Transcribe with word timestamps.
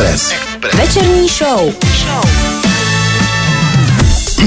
Express. 0.00 0.32
Večerní 0.74 1.28
show. 1.28 1.74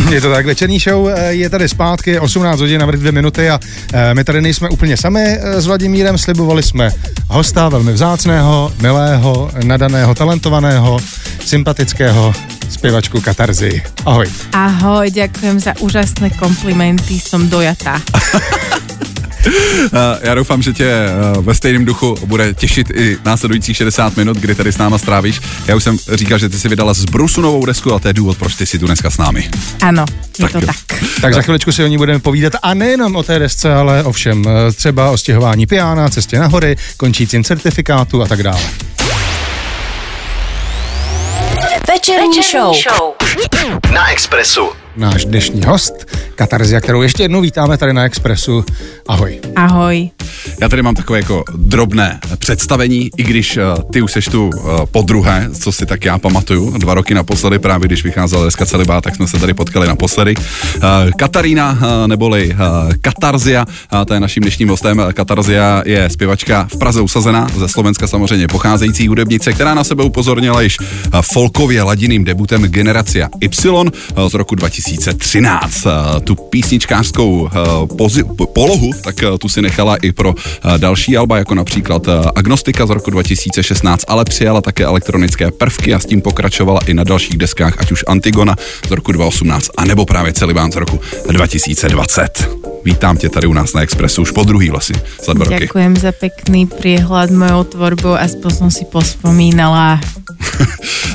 Je 0.09 0.21
to 0.21 0.31
tak, 0.31 0.45
večerní 0.45 0.79
show 0.79 1.09
eh, 1.09 1.33
je 1.33 1.49
tady 1.49 1.69
zpátky, 1.69 2.19
18 2.19 2.59
hodin 2.59 2.81
na 2.81 2.85
2 2.85 3.11
minuty 3.11 3.49
a 3.49 3.59
eh, 3.93 4.13
my 4.13 4.23
tady 4.23 4.41
nejsme 4.41 4.69
úplně 4.69 4.97
sami 4.97 5.21
eh, 5.21 5.61
s 5.61 5.65
Vladimírem, 5.65 6.17
slibovali 6.17 6.63
jsme 6.63 6.89
hosta 7.27 7.69
velmi 7.69 7.93
vzácného, 7.93 8.73
milého, 8.81 9.51
nadaného, 9.63 10.15
talentovaného, 10.15 10.99
sympatického 11.45 12.33
zpěvačku 12.69 13.21
Katarzy. 13.21 13.81
Ahoj. 14.05 14.27
Ahoj, 14.53 15.11
ďakujem 15.11 15.59
za 15.59 15.73
úžasné 15.79 16.29
komplimenty, 16.29 17.19
som 17.19 17.49
dojatá. 17.49 18.01
Já 20.21 20.35
doufám, 20.35 20.61
že 20.61 20.73
tě 20.73 20.91
ve 21.41 21.55
stejném 21.55 21.85
duchu 21.85 22.15
bude 22.25 22.53
těšit 22.53 22.89
i 22.89 23.17
následujících 23.25 23.77
60 23.77 24.17
minut, 24.17 24.37
kdy 24.37 24.55
tady 24.55 24.71
s 24.71 24.77
náma 24.77 24.97
strávíš. 24.97 25.41
Já 25.67 25.75
už 25.75 25.83
jsem 25.83 25.97
říkal, 26.13 26.37
že 26.37 26.49
ty 26.49 26.59
si 26.59 26.69
vydala 26.69 26.93
z 26.93 27.05
Brusu 27.05 27.41
novou 27.41 27.65
desku 27.65 27.93
a 27.93 27.99
to 27.99 28.07
je 28.07 28.13
důvod, 28.13 28.37
proč 28.37 28.55
ty 28.55 28.65
jsi 28.65 28.79
tu 28.79 28.85
dneska 28.85 29.09
s 29.09 29.17
námi. 29.17 29.49
Ano, 29.81 30.05
je 30.39 30.41
Tak 30.45 30.51
to 30.51 30.57
jo. 30.59 30.65
tak. 30.65 31.03
Tak 31.21 31.33
za 31.33 31.41
chviličku 31.41 31.71
si 31.71 31.83
o 31.83 31.87
ní 31.87 31.97
budeme 31.97 32.19
povídat 32.19 32.53
a 32.63 32.73
nejenom 32.73 33.15
o 33.15 33.23
té 33.23 33.39
desce, 33.39 33.73
ale 33.73 34.03
o 34.03 34.11
všem. 34.11 34.43
Eh, 34.47 34.71
Třeba 34.71 35.09
o 35.11 35.17
stěhování 35.17 35.65
piana, 35.65 36.09
cestě 36.09 36.39
na 36.39 36.47
hory, 36.47 36.75
končícím 36.97 37.43
certifikátu 37.43 38.21
a 38.21 38.27
tak 38.27 38.43
dále. 38.43 38.61
Večerní, 41.87 42.41
show. 42.51 42.75
Na 43.93 44.11
Expressu. 44.11 44.82
Náš 44.95 45.25
dnešní 45.25 45.61
host, 45.63 45.93
Katarzia, 46.35 46.81
kterou 46.81 47.01
ještě 47.01 47.23
jednou 47.23 47.41
vítáme 47.41 47.77
tady 47.77 47.93
na 47.93 48.03
Expressu. 48.03 48.65
Ahoj. 49.07 49.39
Ahoj. 49.55 50.09
Já 50.61 50.69
tady 50.69 50.81
mám 50.81 50.95
takové 50.95 51.19
jako 51.19 51.43
drobné 51.55 52.19
představení, 52.37 53.09
i 53.17 53.23
když 53.23 53.57
uh, 53.57 53.63
ty 53.91 54.01
už 54.01 54.11
seš 54.11 54.25
tu 54.25 54.47
uh, 54.47 54.85
po 54.91 55.01
druhé, 55.01 55.49
co 55.59 55.71
si 55.71 55.85
tak 55.85 56.05
já 56.05 56.17
pamatuju, 56.17 56.77
dva 56.77 56.93
roky 56.93 57.13
naposledy, 57.13 57.59
právě 57.59 57.87
když 57.87 58.03
vycházela 58.03 58.45
deska 58.45 58.65
Celibá, 58.65 59.01
tak 59.01 59.15
jsme 59.15 59.27
se 59.27 59.39
tady 59.39 59.53
potkali 59.53 59.87
naposledy. 59.87 60.35
Uh, 60.35 60.81
Katarína, 61.17 61.71
uh, 61.71 62.07
neboli 62.07 62.47
uh, 62.51 62.57
Katarzia, 63.01 63.65
uh, 63.93 64.05
to 64.05 64.13
je 64.13 64.19
naším 64.19 64.43
dnešním 64.43 64.69
hostem. 64.69 65.03
Katarzia 65.13 65.83
je 65.85 66.09
zpěvačka 66.09 66.67
v 66.73 66.77
Praze 66.77 67.01
usazená, 67.01 67.47
ze 67.57 67.67
Slovenska 67.67 68.07
samozřejmě 68.07 68.47
pocházející 68.47 69.07
hudebnice, 69.07 69.53
která 69.53 69.73
na 69.73 69.83
sebe 69.83 70.03
upozornila 70.03 70.61
již 70.61 70.79
uh, 70.79 70.85
folkově 71.21 71.83
ladiným 71.83 72.23
debutem 72.23 72.63
Generacia 72.63 73.29
Y 73.41 73.71
uh, 73.71 74.29
z 74.29 74.33
roku 74.33 74.55
2013. 74.83 75.85
Uh, 75.85 75.91
tu 76.23 76.35
písničkářskou 76.35 77.41
uh, 77.41 77.49
pozi- 77.97 78.23
po- 78.35 78.45
polohu, 78.45 78.91
tak 79.03 79.15
uh, 79.23 79.37
tu 79.37 79.49
si 79.49 79.61
nechala 79.61 79.95
i 79.95 80.11
pro 80.11 80.35
další 80.77 81.17
alba, 81.17 81.37
jako 81.37 81.55
například 81.55 82.07
Agnostika 82.35 82.85
z 82.85 82.89
roku 82.89 83.11
2016, 83.11 84.03
ale 84.07 84.25
přijala 84.25 84.61
také 84.61 84.83
elektronické 84.83 85.51
prvky 85.51 85.93
a 85.93 85.99
s 85.99 86.05
tím 86.05 86.21
pokračovala 86.21 86.79
i 86.87 86.93
na 86.93 87.03
dalších 87.03 87.37
deskách, 87.37 87.75
ať 87.77 87.91
už 87.91 88.03
Antigona 88.07 88.55
z 88.87 88.91
roku 88.91 89.11
2018, 89.11 89.69
anebo 89.77 90.05
právě 90.05 90.33
Celibán 90.33 90.71
z 90.71 90.75
roku 90.75 90.99
2020. 91.29 92.49
Vítám 92.85 93.17
tě 93.17 93.29
tady 93.29 93.47
u 93.47 93.53
nás 93.53 93.73
na 93.73 93.81
Expressu 93.81 94.21
už 94.21 94.31
po 94.31 94.43
druhý 94.43 94.69
vlastně 94.69 94.95
za 95.25 95.33
dva 95.33 95.45
roky. 95.45 95.67
Ďakujem 95.67 95.93
za 95.95 96.11
pekný 96.11 96.67
priehľad 96.67 97.31
mojou 97.31 97.63
tvorbou, 97.63 98.13
aspoň 98.19 98.51
som 98.51 98.69
si 98.71 98.83
pospomínala. 98.85 100.03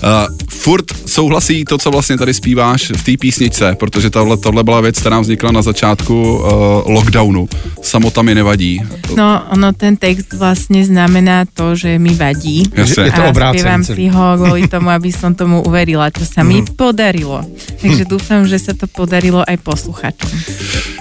Furt 0.59 0.85
souhlasí 1.07 1.65
to, 1.65 1.79
co 1.79 1.91
vlastně 1.91 2.19
tady 2.19 2.35
zpíváš 2.35 2.91
v 2.91 3.03
té 3.05 3.13
písničce, 3.21 3.77
protože 3.79 4.11
tohle, 4.11 4.37
tohle 4.37 4.65
byla 4.65 4.81
věc, 4.81 5.01
která 5.01 5.21
vznikla 5.21 5.53
na 5.53 5.63
začátku 5.63 6.37
uh, 6.37 6.47
lockdownu. 6.93 7.49
Samota 7.83 8.23
mi 8.23 8.35
nevadí. 8.35 8.83
No, 9.17 9.43
ono 9.51 9.73
ten 9.73 9.97
text 9.97 10.35
vlastne 10.35 10.85
znamená 10.85 11.47
to, 11.47 11.79
že 11.79 11.99
mi 11.99 12.15
vadí. 12.15 12.67
Jasne. 12.75 13.09
Je 13.09 13.13
to 13.13 13.23
a 13.23 13.33
celé. 13.55 13.85
si 13.85 14.07
ho 14.11 14.27
kvôli 14.37 14.69
tomu, 14.69 14.91
aby 14.91 15.09
som 15.15 15.33
tomu 15.33 15.63
uverila, 15.63 16.11
čo 16.11 16.27
sa 16.27 16.43
mi 16.43 16.61
podarilo. 16.67 17.41
Takže 17.81 18.05
dúfam, 18.05 18.45
že 18.45 18.59
sa 18.59 18.75
to 18.75 18.91
podarilo 18.91 19.47
aj 19.47 19.57
posluchačom. 19.63 20.31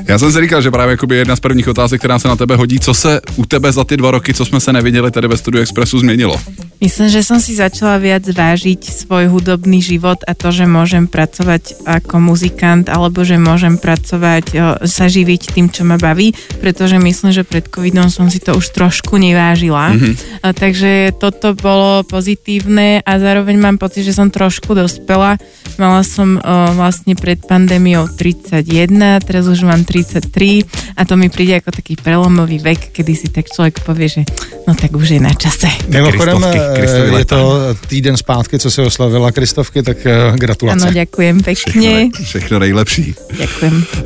Já 0.07 0.19
jsem 0.19 0.31
si 0.31 0.41
říkal, 0.41 0.62
že 0.62 0.72
právě 0.72 0.91
jakoby 0.91 1.16
jedna 1.16 1.35
z 1.35 1.39
prvních 1.39 1.68
otázek, 1.68 2.01
která 2.01 2.19
se 2.19 2.28
na 2.28 2.35
tebe 2.35 2.56
hodí, 2.56 2.79
co 2.79 2.94
se 2.94 3.22
u 3.35 3.45
tebe 3.45 3.72
za 3.72 3.84
ty 3.84 3.97
dva 3.97 4.12
roky, 4.12 4.34
co 4.34 4.45
jsme 4.45 4.59
se 4.59 4.74
neviděli 4.74 5.12
tady 5.12 5.28
ve 5.28 5.38
studiu 5.38 5.62
Expressu, 5.62 6.00
změnilo? 6.00 6.41
Myslím, 6.77 7.09
že 7.09 7.25
som 7.25 7.41
si 7.41 7.57
začala 7.57 7.97
viac 7.97 8.21
vážiť 8.21 8.85
svoj 8.85 9.33
hudobný 9.33 9.81
život 9.81 10.21
a 10.29 10.38
to, 10.38 10.53
že 10.53 10.69
môžem 10.69 11.09
pracovať 11.09 11.81
ako 11.89 12.21
muzikant 12.21 12.85
alebo 12.85 13.25
že 13.25 13.41
môžem 13.41 13.81
pracovať, 13.81 14.77
sa 14.85 15.05
živiť 15.09 15.57
tým, 15.57 15.73
čo 15.73 15.81
ma 15.89 15.97
baví, 15.97 16.38
pretože 16.61 17.01
myslím, 17.01 17.33
že 17.33 17.41
pred 17.41 17.65
covidom 17.65 18.13
som 18.13 18.29
si 18.29 18.38
to 18.38 18.53
už 18.53 18.77
trošku 18.77 19.17
nevážila. 19.17 19.89
Mm-hmm. 19.89 20.13
A, 20.45 20.53
takže 20.53 21.17
toto 21.17 21.57
bolo 21.57 22.05
pozitívne 22.05 23.01
a 23.01 23.11
zároveň 23.17 23.57
mám 23.57 23.81
pocit, 23.81 24.05
že 24.05 24.13
som 24.13 24.29
trošku 24.29 24.77
dospela. 24.77 25.41
Mala 25.81 26.05
som 26.05 26.38
o, 26.38 26.41
vlastne 26.77 27.17
pred 27.17 27.41
pandémiou 27.41 28.05
31, 28.05 29.25
teraz 29.25 29.49
už 29.49 29.65
mám 29.65 29.81
33 29.81 30.94
a 30.94 31.01
to 31.09 31.17
mi 31.17 31.33
príde 31.33 31.57
ako 31.57 31.73
taký 31.73 31.97
prelomový 31.97 32.61
vek, 32.61 32.94
kedy 32.94 33.13
si 33.17 33.27
tak 33.33 33.49
človek 33.49 33.81
povie, 33.81 34.09
že 34.09 34.21
no 34.69 34.77
tak 34.77 34.94
už 34.94 35.17
je 35.17 35.19
na 35.21 35.33
čase. 35.33 35.69
Mimochodem, 35.89 36.38
je 36.75 37.11
leta. 37.11 37.35
to 37.35 37.75
týden 37.88 38.17
zpátky, 38.17 38.59
co 38.59 38.72
se 38.72 38.81
oslavila 38.81 39.31
Kristovky, 39.31 39.83
tak 39.83 39.97
eh, 40.05 40.33
gratulace. 40.35 40.88
Ano, 40.88 40.94
ďakujem 40.94 41.35
Všechno, 41.44 41.81
pekne. 41.81 41.94
nej, 41.94 42.05
všechno 42.23 42.59
nejlepší. 42.59 43.16
Ďakujem. 43.38 43.75
Uh, 43.75 44.03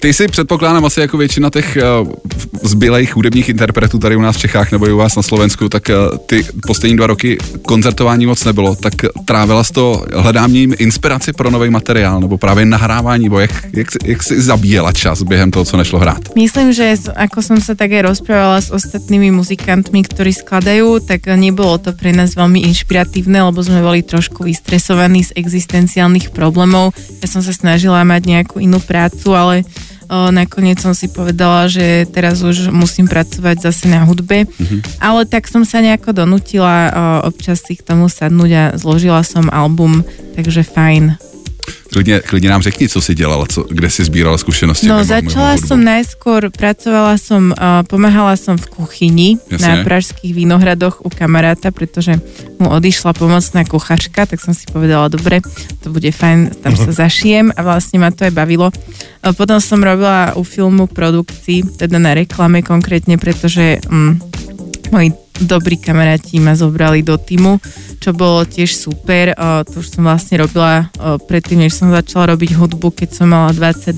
ty 0.00 0.12
si 0.12 0.28
předpokládám 0.28 0.84
asi 0.84 1.00
jako 1.00 1.16
většina 1.16 1.50
těch 1.50 1.78
uh, 2.02 2.08
zbylejch 2.62 3.14
hudebních 3.16 3.48
interpretů 3.48 3.98
tady 3.98 4.16
u 4.16 4.20
nás 4.20 4.36
v 4.36 4.40
Čechách 4.40 4.72
nebo 4.72 4.88
i 4.88 4.92
u 4.92 4.96
vás 4.96 5.16
na 5.16 5.22
Slovensku, 5.22 5.68
tak 5.68 5.88
uh, 5.88 6.18
ty 6.26 6.44
poslední 6.66 6.96
dva 6.96 7.06
roky 7.06 7.38
koncertování 7.66 8.26
moc 8.26 8.44
nebylo, 8.44 8.74
tak 8.74 8.94
trávila 9.24 9.64
jsi 9.64 9.72
to 9.72 10.04
hledáním 10.14 10.74
inspiraci 10.78 11.32
pro 11.32 11.50
nový 11.50 11.70
materiál 11.70 12.20
nebo 12.20 12.38
právě 12.38 12.64
nahrávání, 12.66 13.24
nebo 13.24 13.38
jak, 13.40 13.50
jak, 13.72 13.86
jak 14.04 14.22
si 14.22 14.42
zabíjela 14.42 14.92
čas 14.92 15.22
během 15.22 15.50
toho, 15.50 15.64
co 15.64 15.76
nešlo 15.76 15.98
hrát? 15.98 16.20
Myslím, 16.36 16.72
že 16.72 16.96
z- 16.96 17.12
ako 17.16 17.42
som 17.42 17.58
sa 17.60 17.74
tak 17.74 17.92
aj 17.92 18.02
rozprávala 18.02 18.60
s 18.60 18.70
ostatnými 18.70 19.30
muzikantmi, 19.30 20.02
ktorí 20.06 20.32
skladajú, 20.32 21.00
tak 21.04 21.26
nebolo 21.36 21.78
to 21.78 21.89
pre 21.94 22.10
nás 22.10 22.34
veľmi 22.34 22.66
inšpiratívne, 22.70 23.40
lebo 23.40 23.60
sme 23.62 23.80
boli 23.80 24.02
trošku 24.04 24.44
vystresovaní 24.44 25.24
z 25.24 25.34
existenciálnych 25.38 26.34
problémov. 26.34 26.92
Ja 27.22 27.28
som 27.30 27.40
sa 27.40 27.54
snažila 27.54 28.02
mať 28.02 28.22
nejakú 28.26 28.58
inú 28.58 28.82
prácu, 28.82 29.32
ale 29.32 29.54
o, 30.10 30.28
nakoniec 30.34 30.82
som 30.82 30.92
si 30.92 31.06
povedala, 31.08 31.70
že 31.70 32.04
teraz 32.10 32.42
už 32.42 32.74
musím 32.74 33.06
pracovať 33.06 33.70
zase 33.70 33.86
na 33.86 34.02
hudbe. 34.02 34.44
Mm-hmm. 34.44 35.00
Ale 35.00 35.24
tak 35.24 35.46
som 35.46 35.62
sa 35.62 35.78
nejako 35.78 36.12
donutila 36.12 36.76
o, 36.90 36.90
občas 37.30 37.62
si 37.62 37.78
k 37.78 37.86
tomu 37.86 38.10
sadnúť 38.10 38.50
a 38.52 38.64
zložila 38.74 39.22
som 39.22 39.46
album, 39.48 40.02
takže 40.34 40.66
fajn. 40.66 41.29
Klidně, 41.92 42.20
klidně 42.20 42.50
nám 42.50 42.62
řekni, 42.62 42.88
co 42.88 43.00
jsi 43.00 43.14
dělala, 43.14 43.46
co, 43.46 43.62
kde 43.70 43.90
jsi 43.90 44.04
sbírala 44.04 44.38
zkušenosti. 44.38 44.86
No, 44.86 44.94
mimo- 44.94 45.04
mimo 45.04 45.30
začala 45.30 45.52
hudbu. 45.52 45.66
som 45.66 45.78
najskôr, 45.84 46.40
pracovala 46.54 47.18
som, 47.18 47.50
uh, 47.50 47.82
pomáhala 47.86 48.36
som 48.36 48.54
v 48.58 48.66
kuchyni 48.66 49.38
Jasne. 49.50 49.68
na 49.68 49.74
pražských 49.84 50.34
vinohradoch 50.34 51.02
u 51.04 51.10
kamaráta, 51.10 51.70
pretože 51.74 52.20
mu 52.58 52.70
odišla 52.70 53.12
pomocná 53.12 53.64
kuchačka, 53.64 54.26
tak 54.26 54.38
som 54.40 54.54
si 54.54 54.66
povedala, 54.70 55.08
dobre, 55.10 55.42
to 55.82 55.90
bude 55.90 56.10
fajn, 56.14 56.62
tam 56.62 56.76
sa 56.76 56.92
zašijem 57.06 57.50
a 57.56 57.60
vlastne 57.62 57.98
ma 57.98 58.10
to 58.14 58.24
aj 58.24 58.32
bavilo. 58.32 58.70
Uh, 58.70 59.34
potom 59.34 59.58
som 59.58 59.82
robila 59.82 60.32
u 60.38 60.44
filmu 60.46 60.86
produkcii, 60.86 61.78
teda 61.78 61.98
na 61.98 62.14
reklame 62.14 62.62
konkrétne, 62.62 63.18
pretože 63.18 63.82
um, 63.90 64.16
moji 64.90 65.14
dobrí 65.40 65.80
kamaráti 65.80 66.36
ma 66.42 66.52
zobrali 66.52 67.00
do 67.00 67.16
týmu, 67.16 67.56
čo 68.02 68.12
bolo 68.12 68.44
tiež 68.44 68.76
super. 68.76 69.32
To 69.38 69.74
už 69.80 69.86
som 69.88 70.04
vlastne 70.04 70.36
robila 70.42 70.92
predtým, 71.30 71.64
než 71.64 71.78
som 71.78 71.88
začala 71.88 72.36
robiť 72.36 72.58
hudbu, 72.58 72.92
keď 72.92 73.08
som 73.14 73.32
mala 73.32 73.54
22. 73.56 73.96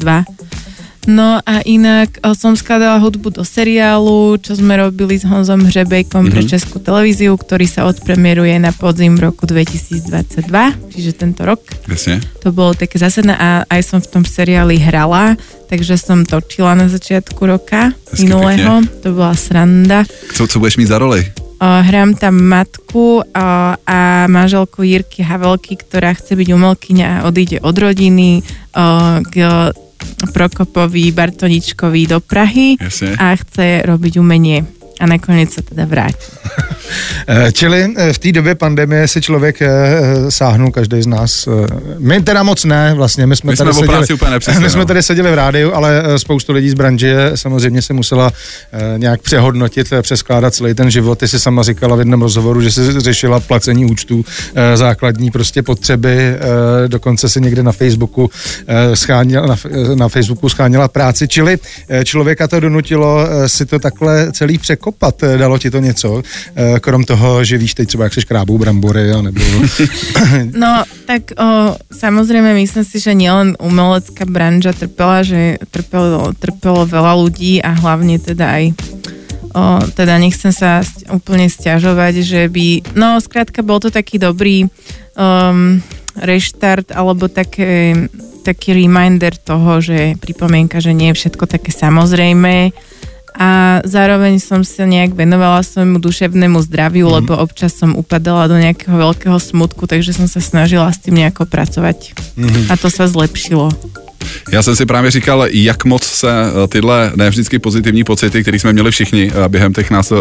No 1.03 1.43
a 1.43 1.67
inak 1.67 2.23
o, 2.23 2.31
som 2.39 2.55
skladala 2.55 3.03
hudbu 3.03 3.35
do 3.35 3.43
seriálu, 3.43 4.39
čo 4.39 4.55
sme 4.55 4.79
robili 4.79 5.19
s 5.19 5.27
Honzom 5.27 5.67
Hřebejkom 5.67 6.31
mm-hmm. 6.31 6.35
pre 6.35 6.43
Českú 6.47 6.79
televíziu, 6.79 7.35
ktorý 7.35 7.67
sa 7.67 7.91
odpremieruje 7.91 8.55
na 8.63 8.71
podzim 8.71 9.19
roku 9.19 9.43
2022, 9.51 10.47
čiže 10.95 11.11
tento 11.19 11.43
rok. 11.43 11.59
Jasně. 11.91 12.23
To 12.47 12.55
bolo 12.55 12.79
také 12.79 13.03
zásadné 13.03 13.35
a 13.35 13.67
aj 13.67 13.83
som 13.83 13.99
v 13.99 14.07
tom 14.15 14.23
seriáli 14.23 14.79
hrala, 14.79 15.35
takže 15.67 15.99
som 15.99 16.23
točila 16.23 16.79
na 16.79 16.87
začiatku 16.87 17.43
roka 17.51 17.91
Hezky 18.15 18.23
minulého. 18.23 18.87
To 19.03 19.09
bola 19.11 19.35
sranda. 19.35 20.07
Co, 20.35 20.47
co 20.47 20.57
budeš 20.59 20.77
mít 20.77 20.87
za 20.87 20.99
roli? 21.03 21.27
O, 21.59 21.83
hrám 21.83 22.15
tam 22.15 22.39
matku 22.39 23.19
o, 23.19 23.25
a 23.75 24.27
manželku 24.31 24.87
Jirky 24.87 25.27
Havelky, 25.27 25.75
ktorá 25.75 26.15
chce 26.15 26.39
byť 26.39 26.49
umelkyňa 26.55 27.07
a 27.11 27.23
odíde 27.27 27.59
od 27.59 27.75
rodiny 27.75 28.47
k 29.27 29.35
Prokopovi 30.33 31.13
Bartoničkovi 31.13 32.07
do 32.09 32.19
Prahy 32.23 32.79
Jasne. 32.81 33.15
a 33.19 33.37
chce 33.37 33.85
robiť 33.85 34.19
umenie 34.19 34.65
a 34.99 35.05
nakoniec 35.09 35.51
sa 35.51 35.63
teda 35.67 35.85
vráti. 35.85 36.27
Eh, 37.27 37.53
Čili 37.53 37.95
eh, 37.97 38.13
v 38.13 38.19
té 38.19 38.33
době 38.33 38.55
pandemie 38.55 39.09
si 39.09 39.21
člověk 39.21 39.63
eh, 39.63 39.71
sáhnul, 40.29 40.71
každý 40.71 41.03
z 41.03 41.07
nás. 41.07 41.49
My 41.99 42.23
teda 42.23 42.43
moc 42.43 42.65
ne, 42.65 42.95
vlastně. 42.95 43.27
My 43.27 43.37
jsme, 43.37 43.51
My 43.51 43.57
jsme 43.57 43.73
tady 43.73 43.87
práci 43.87 44.07
seděli, 44.07 44.15
úplně 44.15 44.59
my 44.61 44.71
jsme 44.71 44.81
no. 44.81 44.87
tady 44.87 45.03
seděli 45.03 45.31
v 45.31 45.35
rádiu, 45.35 45.75
ale 45.75 46.03
spoustu 46.17 46.53
lidí 46.53 46.71
z 46.71 46.75
branže 46.75 47.33
samozřejmě 47.35 47.83
se 47.83 47.93
musela 47.93 48.31
nějak 48.97 49.21
přehodnotit, 49.23 49.93
eh, 49.93 50.03
přeskládat 50.03 50.55
celý 50.55 50.75
ten 50.75 50.91
život. 50.91 51.19
Ty 51.19 51.29
si 51.29 51.39
sama 51.39 51.63
říkala 51.63 51.97
v 51.97 51.99
jednom 51.99 52.23
rozhovoru, 52.23 52.63
že 52.63 52.71
si 52.71 53.01
řešila 53.01 53.41
placení 53.41 53.85
účtů, 53.85 54.25
základní 54.75 55.31
prostě 55.31 55.63
potřeby, 55.63 56.37
dokonce 56.87 57.29
si 57.29 57.41
někde 57.41 57.63
na 57.63 57.73
Facebooku 57.73 58.31
schánila, 58.95 59.47
na, 59.47 59.57
na 59.95 60.09
Facebooku 60.09 60.49
schánila 60.49 60.89
práci, 60.89 61.29
čili 61.29 61.59
člověka 62.05 62.49
to 62.49 62.61
donutilo 62.61 63.19
si 63.47 63.67
to 63.67 63.79
takhle 63.79 64.33
celý 64.33 64.59
překopat. 64.59 65.15
Dalo 65.37 65.59
ti 65.59 65.71
to 65.71 65.79
něco, 65.79 66.23
krom 66.83 67.07
toho, 67.07 67.45
že 67.47 67.59
víš 67.59 67.75
teď 67.75 67.89
třeba, 67.89 68.05
jak 68.05 68.15
se 68.15 68.21
škrábou 68.21 68.59
brambory, 68.59 69.13
anebo... 69.13 69.41
No, 70.59 70.83
tak 71.07 71.31
o, 71.39 71.79
samozrejme 71.95 72.55
myslím 72.59 72.85
si, 72.85 72.99
že 72.99 73.15
nielen 73.15 73.55
umelecká 73.63 74.27
branža 74.27 74.75
trpela, 74.75 75.23
že 75.23 75.63
trpelo, 75.71 76.35
trpelo 76.35 76.83
veľa 76.83 77.15
ľudí 77.15 77.63
a 77.63 77.71
hlavne 77.71 78.19
teda 78.19 78.47
aj 78.51 78.65
o, 79.55 79.63
teda 79.95 80.19
nechcem 80.19 80.51
sa 80.51 80.83
st- 80.83 81.07
úplne 81.15 81.47
stiažovať, 81.47 82.15
že 82.27 82.41
by, 82.51 82.99
no 82.99 83.23
skrátka 83.23 83.63
bol 83.63 83.79
to 83.79 83.95
taký 83.95 84.19
dobrý 84.19 84.67
um, 85.15 85.79
reštart 86.19 86.93
alebo 86.93 87.29
také, 87.31 87.95
taký 88.43 88.75
reminder 88.75 89.37
toho, 89.39 89.81
že 89.81 90.19
pripomienka, 90.19 90.83
že 90.83 90.93
nie 90.97 91.13
je 91.13 91.19
všetko 91.25 91.45
také 91.47 91.71
samozrejme 91.71 92.75
a 93.33 93.81
zároveň 93.89 94.37
som 94.39 94.61
sa 94.61 94.85
nejak 94.85 95.17
venovala 95.17 95.65
svojmu 95.65 95.97
duševnému 95.97 96.61
zdraviu, 96.69 97.09
mm. 97.09 97.15
lebo 97.21 97.33
občas 97.41 97.73
som 97.73 97.97
upadala 97.97 98.45
do 98.45 98.61
nejakého 98.61 98.93
veľkého 98.93 99.41
smutku, 99.41 99.89
takže 99.89 100.13
som 100.13 100.29
sa 100.29 100.45
snažila 100.45 100.93
s 100.93 101.01
tým 101.01 101.17
nejako 101.17 101.49
pracovať. 101.49 102.13
Mm. 102.37 102.69
A 102.69 102.77
to 102.77 102.93
sa 102.93 103.09
zlepšilo. 103.09 103.73
Já 104.53 104.63
jsem 104.63 104.77
si 104.77 104.87
právě 104.87 105.11
říkal, 105.11 105.47
jak 105.51 105.85
moc 105.85 106.05
se 106.05 106.31
eh, 106.31 106.69
tyhle 106.69 107.13
ne 107.17 107.31
vždycky 107.31 107.59
pozitivní 107.59 108.05
pocity, 108.05 108.43
které 108.43 108.59
jsme 108.59 108.73
měli 108.73 108.91
všichni 108.91 109.33
eh, 109.45 109.49
během 109.49 109.73
těch 109.73 109.91
nás 109.91 110.13
eh, 110.13 110.17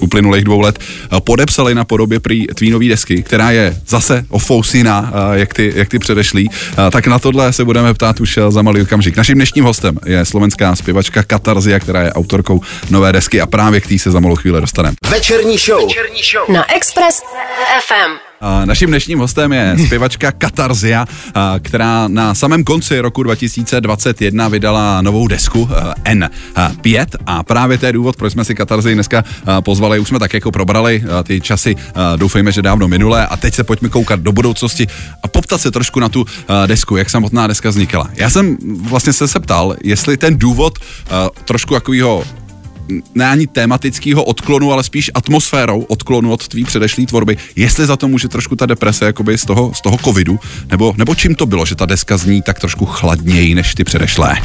uplynulých 0.00 0.44
dvou 0.44 0.60
let, 0.60 0.78
podepsali 1.24 1.74
na 1.74 1.84
podobě 1.84 2.20
prý 2.20 2.46
tvý 2.46 2.70
nový 2.70 2.88
desky, 2.88 3.22
která 3.22 3.50
je 3.50 3.76
zase 3.88 4.24
ofousina, 4.28 5.12
eh, 5.34 5.38
jak 5.38 5.54
ty, 5.54 5.72
jak 5.76 5.88
ty 5.88 5.98
předešlý. 5.98 6.50
Eh, 6.86 6.90
Tak 6.90 7.06
na 7.06 7.18
tohle 7.18 7.52
se 7.52 7.64
budeme 7.64 7.94
ptát 7.94 8.20
už 8.20 8.38
za 8.48 8.62
malý 8.62 8.82
okamžik. 8.82 9.16
Naším 9.16 9.34
dnešním 9.34 9.64
hostem 9.64 9.98
je 10.06 10.24
slovenská 10.24 10.76
zpěvačka 10.76 11.22
Katarzia, 11.22 11.80
která 11.80 12.02
je 12.02 12.12
autorkou 12.12 12.60
nové 12.90 13.12
desky 13.12 13.40
a 13.40 13.46
právě 13.46 13.80
k 13.80 13.86
té 13.86 13.98
se 13.98 14.10
za 14.10 14.20
malou 14.20 14.36
chvíli 14.36 14.60
dostaneme. 14.60 14.94
Večerní 15.10 15.58
show. 15.58 15.90
Na 16.48 16.74
Express 16.76 17.22
FM. 17.86 18.31
Naším 18.64 18.88
dnešním 18.88 19.18
hostem 19.18 19.52
je 19.52 19.76
zpěvačka 19.86 20.32
Katarzia, 20.32 21.06
která 21.62 22.08
na 22.08 22.34
samém 22.34 22.64
konci 22.64 23.00
roku 23.00 23.22
2021 23.22 24.48
vydala 24.48 25.02
novou 25.02 25.26
desku 25.26 25.68
eh, 26.04 26.14
N5 26.14 27.06
a 27.26 27.42
právě 27.42 27.78
to 27.78 27.86
je 27.86 27.92
důvod, 27.92 28.16
proč 28.16 28.32
jsme 28.32 28.44
si 28.44 28.54
Katarzii 28.54 28.94
dneska 28.94 29.24
pozvali. 29.60 29.98
Už 29.98 30.08
jsme 30.08 30.18
tak 30.18 30.34
jako 30.34 30.50
probrali 30.50 31.04
ty 31.24 31.40
časy, 31.40 31.76
doufejme, 32.16 32.52
že 32.52 32.62
dávno 32.62 32.88
minulé 32.88 33.26
a 33.26 33.36
teď 33.36 33.54
se 33.54 33.64
pojďme 33.64 33.88
koukat 33.88 34.20
do 34.20 34.32
budoucnosti 34.32 34.86
a 35.22 35.28
poptat 35.28 35.60
se 35.60 35.70
trošku 35.70 36.00
na 36.00 36.08
tu 36.08 36.26
desku, 36.66 36.96
jak 36.96 37.10
samotná 37.10 37.46
deska 37.46 37.68
vznikala. 37.68 38.10
Já 38.14 38.30
jsem 38.30 38.56
vlastně 38.82 39.12
se 39.12 39.28
septal, 39.28 39.76
jestli 39.84 40.16
ten 40.16 40.38
důvod 40.38 40.78
trošku 41.44 41.74
takového 41.74 42.24
ne 43.14 43.24
ani 43.28 43.46
tematického 43.46 44.24
odklonu, 44.24 44.72
ale 44.72 44.84
spíš 44.84 45.10
atmosférou 45.14 45.82
odklonu 45.82 46.32
od 46.32 46.48
tvý 46.48 46.64
předešlý 46.64 47.06
tvorby. 47.06 47.36
Jestli 47.56 47.86
za 47.86 47.96
to 47.96 48.08
může 48.08 48.28
trošku 48.28 48.56
ta 48.56 48.66
deprese 48.66 49.04
jakoby 49.04 49.38
z 49.38 49.44
toho, 49.44 49.74
z 49.74 49.80
toho 49.80 49.98
covidu, 49.98 50.38
nebo, 50.70 50.94
nebo 50.96 51.14
čím 51.14 51.34
to 51.34 51.46
bylo, 51.46 51.64
že 51.66 51.74
ta 51.74 51.86
deska 51.86 52.16
zní 52.16 52.42
tak 52.42 52.60
trošku 52.60 52.86
chladněji 52.86 53.54
než 53.54 53.74
ty 53.74 53.84
předešlé? 53.84 54.36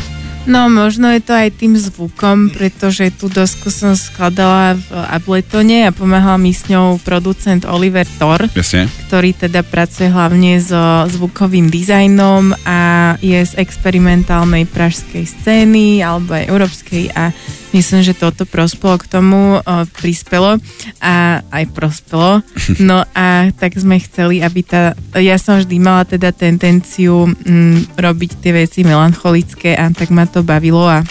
No, 0.48 0.72
možno 0.72 1.12
je 1.12 1.20
to 1.20 1.36
aj 1.36 1.60
tým 1.60 1.76
zvukom, 1.76 2.56
pretože 2.56 3.12
tú 3.20 3.28
dosku 3.28 3.68
som 3.68 4.00
skladala 4.00 4.80
v 4.80 4.88
Abletone 5.12 5.84
a 5.84 5.92
pomáhal 5.92 6.40
mi 6.40 6.56
s 6.56 6.72
ňou 6.72 7.04
producent 7.04 7.68
Oliver 7.68 8.08
Thor, 8.16 8.48
Jasně. 8.56 8.88
ktorý 8.88 9.36
teda 9.36 9.68
pracuje 9.68 10.08
hlavne 10.08 10.64
so 10.64 11.04
zvukovým 11.12 11.68
dizajnom 11.68 12.56
a 12.64 12.80
je 13.20 13.44
z 13.44 13.60
experimentálnej 13.60 14.64
pražskej 14.72 15.28
scény 15.28 16.00
alebo 16.00 16.40
aj 16.40 16.48
európskej 16.48 17.12
a 17.12 17.36
myslím, 17.78 18.02
že 18.02 18.18
toto 18.18 18.50
prospelo 18.50 18.98
k 18.98 19.06
tomu, 19.06 19.62
o, 19.62 19.62
prispelo 19.94 20.58
a 20.98 21.46
aj 21.54 21.64
prospelo. 21.78 22.42
No 22.82 23.06
a 23.14 23.54
tak 23.54 23.78
sme 23.78 24.02
chceli, 24.02 24.42
aby 24.42 24.66
tá, 24.66 24.98
ja 25.14 25.38
som 25.38 25.62
vždy 25.62 25.78
mala 25.78 26.04
teda 26.04 26.34
tendenciu 26.34 27.30
mm, 27.30 27.94
robiť 27.94 28.42
tie 28.42 28.52
veci 28.54 28.82
melancholické 28.82 29.78
a 29.78 29.94
tak 29.94 30.10
ma 30.10 30.26
to 30.26 30.42
bavilo 30.42 30.84
a 30.90 31.06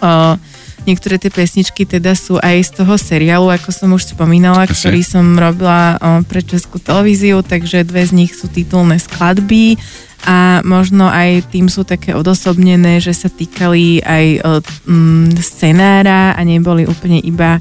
o, 0.00 0.36
niektoré 0.84 1.20
tie 1.20 1.32
pesničky 1.32 1.84
teda 1.84 2.16
sú 2.16 2.40
aj 2.40 2.56
z 2.64 2.70
toho 2.84 2.94
seriálu, 2.96 3.48
ako 3.52 3.68
som 3.72 3.88
už 3.92 4.12
spomínala, 4.12 4.64
Jasne. 4.64 4.76
ktorý 4.76 5.00
som 5.04 5.24
robila 5.36 5.96
o, 5.96 6.24
pre 6.24 6.44
Českú 6.44 6.80
televíziu, 6.80 7.40
takže 7.40 7.84
dve 7.88 8.04
z 8.04 8.12
nich 8.16 8.32
sú 8.36 8.48
titulné 8.48 9.00
skladby 9.00 9.80
a 10.24 10.60
možno 10.66 11.08
aj 11.08 11.48
tým 11.48 11.72
sú 11.72 11.84
také 11.84 12.12
odosobnené, 12.12 13.00
že 13.00 13.16
sa 13.16 13.32
týkali 13.32 14.04
aj 14.04 14.24
o, 14.40 14.50
mm, 14.90 15.40
scenára 15.40 16.36
a 16.36 16.40
neboli 16.44 16.84
úplne 16.84 17.20
iba, 17.24 17.58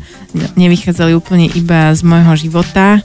nevychádzali 0.60 1.16
úplne 1.16 1.48
iba 1.56 1.96
z 1.96 2.02
môjho 2.04 2.34
života. 2.36 3.00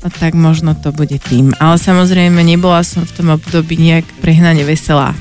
No 0.00 0.08
tak 0.08 0.32
možno 0.32 0.72
to 0.72 0.96
bude 0.96 1.20
tým. 1.20 1.52
Ale 1.60 1.76
samozrejme 1.76 2.40
nebola 2.40 2.80
som 2.80 3.04
v 3.04 3.12
tom 3.12 3.28
období 3.36 3.76
nejak 3.76 4.08
prehnane 4.24 4.64
veselá. 4.64 5.12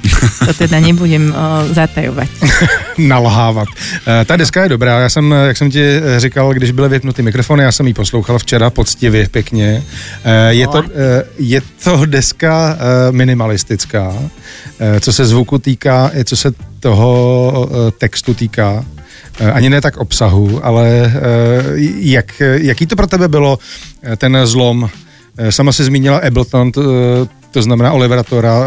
To 0.48 0.56
teda 0.56 0.80
nebudem 0.80 1.36
o, 1.36 1.68
zatajovať. 1.76 2.30
nalhávat. 2.98 3.68
Eh, 4.08 4.26
Ta 4.26 4.36
deska 4.40 4.64
je 4.64 4.70
dobrá, 4.70 5.00
já 5.00 5.10
jsem, 5.10 5.32
jak 5.32 5.58
jsem 5.58 5.72
ti 5.72 5.84
říkal, 6.18 6.54
když 6.54 6.72
byly 6.72 6.90
vypnuty 6.90 7.22
mikrofony, 7.22 7.64
já 7.64 7.72
jsem 7.72 7.88
ji 7.88 7.94
poslouchal 7.94 8.40
včera 8.40 8.70
poctivě, 8.70 9.28
pěkně. 9.28 9.84
Eh, 10.24 10.54
Je 10.54 10.68
to, 10.68 10.84
eh, 10.84 11.24
je 11.40 11.62
to 11.84 12.06
deska 12.06 12.78
eh, 12.80 13.12
minimalistická, 13.12 14.14
eh, 14.80 15.00
co 15.00 15.14
se 15.14 15.26
zvuku 15.26 15.60
týká, 15.60 16.12
i 16.16 16.24
co 16.26 16.36
se 16.36 16.52
toho 16.80 17.70
textu 18.00 18.34
týká. 18.34 18.86
Eh, 19.40 19.52
Ani 19.52 19.70
ne 19.70 19.82
tak 19.82 19.98
obsahu, 19.98 20.66
ale 20.66 20.88
eh, 21.06 21.12
jak, 22.00 22.42
jaký 22.54 22.86
to 22.86 22.96
pro 22.96 23.08
tebe 23.08 23.28
bylo, 23.28 23.60
eh, 24.04 24.16
ten 24.16 24.38
zlom? 24.44 24.90
Sama 25.50 25.72
se 25.72 25.84
zmínila 25.84 26.18
Ableton, 26.18 26.72
to, 27.52 27.62
znamená 27.62 27.92
Olivera 27.92 28.24
Tora, 28.24 28.64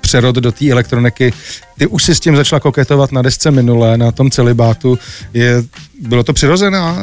přerod 0.00 0.36
do 0.36 0.52
té 0.52 0.70
elektroniky. 0.70 1.32
Ty 1.78 1.86
už 1.86 2.04
si 2.04 2.14
s 2.14 2.20
tím 2.20 2.36
začala 2.36 2.60
koketovat 2.60 3.12
na 3.12 3.22
desce 3.22 3.50
minulé, 3.50 3.98
na 3.98 4.12
tom 4.12 4.30
celibátu. 4.30 4.98
Je, 5.34 5.62
bylo 6.00 6.22
to 6.22 6.32
přirozená 6.32 6.98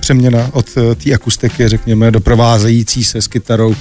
přeměna 0.00 0.50
od 0.52 0.66
té 1.04 1.14
akustiky, 1.14 1.68
řekněme, 1.68 2.10
doprovázející 2.10 3.04
se 3.04 3.22
s 3.22 3.26
kytarou 3.26 3.74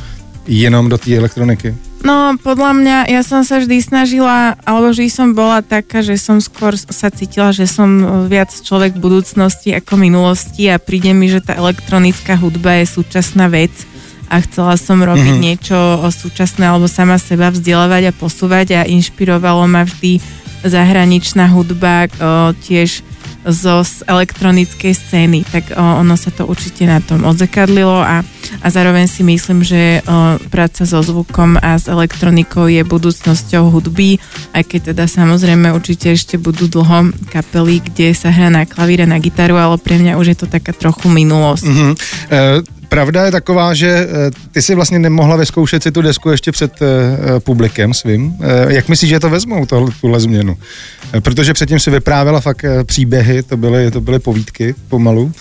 jenom 0.48 0.90
do 0.90 0.98
té 0.98 1.18
elektroniky? 1.18 1.76
No, 2.02 2.34
podľa 2.42 2.72
mňa, 2.74 2.98
ja 3.14 3.22
som 3.22 3.46
sa 3.46 3.62
vždy 3.62 3.78
snažila, 3.78 4.58
alebo 4.66 4.90
vždy 4.90 5.06
som 5.14 5.38
bola 5.38 5.62
taká, 5.62 6.02
že 6.02 6.18
som 6.18 6.42
skôr 6.42 6.74
sa 6.74 7.14
cítila, 7.14 7.54
že 7.54 7.70
som 7.70 8.26
viac 8.26 8.50
človek 8.50 8.98
budúcnosti 8.98 9.70
ako 9.78 10.02
minulosti 10.02 10.66
a 10.66 10.82
príde 10.82 11.14
mi, 11.14 11.30
že 11.30 11.46
tá 11.46 11.54
elektronická 11.54 12.42
hudba 12.42 12.82
je 12.82 12.90
súčasná 12.90 13.54
vec 13.54 13.70
a 14.34 14.42
chcela 14.42 14.80
som 14.82 14.98
robiť 14.98 15.30
mm-hmm. 15.30 15.46
niečo 15.46 15.78
o 15.78 16.10
súčasné 16.10 16.66
alebo 16.66 16.90
sama 16.90 17.22
seba 17.22 17.54
vzdelávať 17.54 18.10
a 18.10 18.18
posúvať 18.18 18.68
a 18.82 18.90
inšpirovalo 18.90 19.70
ma 19.70 19.86
vždy 19.86 20.18
zahraničná 20.66 21.52
hudba 21.54 22.08
o, 22.08 22.10
tiež 22.66 23.06
zo 23.46 23.82
z 23.82 24.06
elektronickej 24.06 24.94
scény, 24.94 25.42
tak 25.50 25.74
o, 25.74 25.82
ono 25.82 26.14
sa 26.14 26.30
to 26.30 26.46
určite 26.46 26.86
na 26.86 27.02
tom 27.02 27.26
odzakadlilo 27.26 28.02
a, 28.02 28.22
a 28.62 28.68
zároveň 28.70 29.10
si 29.10 29.26
myslím, 29.26 29.66
že 29.66 30.06
o, 30.06 30.38
práca 30.54 30.86
so 30.86 31.02
zvukom 31.02 31.58
a 31.58 31.78
s 31.78 31.90
elektronikou 31.90 32.70
je 32.70 32.86
budúcnosťou 32.86 33.74
hudby, 33.74 34.22
aj 34.54 34.64
keď 34.66 34.82
teda 34.94 35.06
samozrejme 35.10 35.74
určite 35.74 36.14
ešte 36.14 36.38
budú 36.38 36.70
dlho 36.70 37.14
kapely, 37.34 37.82
kde 37.82 38.14
sa 38.14 38.30
hrá 38.30 38.54
na 38.54 38.70
klavíre, 38.70 39.10
na 39.10 39.18
gitaru, 39.18 39.58
ale 39.58 39.82
pre 39.82 39.98
mňa 39.98 40.20
už 40.22 40.36
je 40.36 40.38
to 40.38 40.48
taká 40.50 40.74
trochu 40.76 41.10
minulosť. 41.10 41.66
Mm-hmm. 41.66 42.81
Pravda 42.92 43.26
je 43.26 43.32
taková, 43.32 43.74
že 43.74 43.88
eh, 43.88 44.32
ty 44.52 44.62
si 44.62 44.76
vlastně 44.76 45.00
nemohla 45.00 45.36
vyzkoušet 45.36 45.84
si 45.84 45.92
tu 45.92 46.02
desku 46.02 46.30
ještě 46.30 46.52
před 46.52 46.72
eh, 46.82 47.40
publikem 47.40 47.94
svým. 47.94 48.36
Eh, 48.42 48.74
Jak 48.74 48.90
myslíš, 48.90 49.10
že 49.10 49.20
to 49.20 49.30
vezmou, 49.30 49.66
tohle, 49.66 49.92
tuhle 50.02 50.20
změnu? 50.20 50.58
Protože 51.24 51.54
předtím 51.54 51.80
si 51.80 51.92
vyprávěla 51.92 52.40
fakt 52.40 52.66
příběhy, 52.84 53.44
to 53.44 53.58
byly, 53.58 53.92
to 53.92 54.02
byly 54.02 54.20
povídky 54.20 54.76
pomalu 54.90 55.32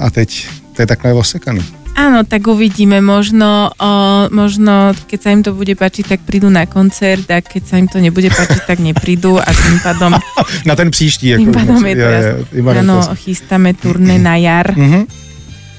a 0.00 0.10
teď 0.10 0.48
to 0.76 0.82
je 0.82 0.86
takhle 0.86 1.14
osekaný. 1.14 1.62
Áno, 1.92 2.24
tak 2.24 2.48
uvidíme. 2.48 3.04
Možno, 3.04 3.68
o, 3.76 3.90
možno, 4.32 4.96
keď 4.96 5.18
sa 5.20 5.28
im 5.28 5.44
to 5.44 5.52
bude 5.52 5.76
páčiť, 5.76 6.16
tak 6.16 6.20
prídu 6.24 6.48
na 6.48 6.64
koncert 6.64 7.28
a 7.28 7.44
keď 7.44 7.62
sa 7.68 7.76
im 7.76 7.84
to 7.84 8.00
nebude 8.00 8.32
páčiť, 8.32 8.64
tak 8.64 8.80
neprídu 8.80 9.36
a 9.36 9.44
tým 9.52 9.76
pádom, 9.84 10.16
Na 10.68 10.72
ten 10.72 10.88
příští. 10.88 11.36
Jako, 11.36 11.44
tým 11.44 11.52
pádom 11.52 11.86
je 11.86 11.94
to 11.94 12.08
jasné. 12.08 12.80
Áno, 12.80 12.96
chystáme 13.12 13.76
turné 13.76 14.16
na 14.16 14.40
jar. 14.40 14.72
Mhm. 14.72 15.21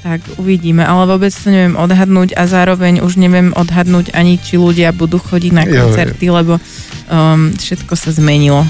Tak 0.03 0.19
uvidíme, 0.35 0.83
ale 0.83 1.07
vôbec 1.07 1.31
to 1.31 1.47
neviem 1.47 1.79
odhadnúť 1.79 2.35
a 2.35 2.43
zároveň 2.43 2.99
už 2.99 3.15
neviem 3.15 3.55
odhadnúť 3.55 4.11
ani, 4.11 4.35
či 4.35 4.59
ľudia 4.59 4.91
budú 4.91 5.15
chodiť 5.15 5.51
na 5.55 5.63
Jo, 5.63 5.71
jo. 5.71 5.75
koncerty, 5.87 6.25
lebo 6.27 6.59
um, 7.07 7.55
všetko 7.55 7.95
sa 7.95 8.11
zmenilo. 8.11 8.67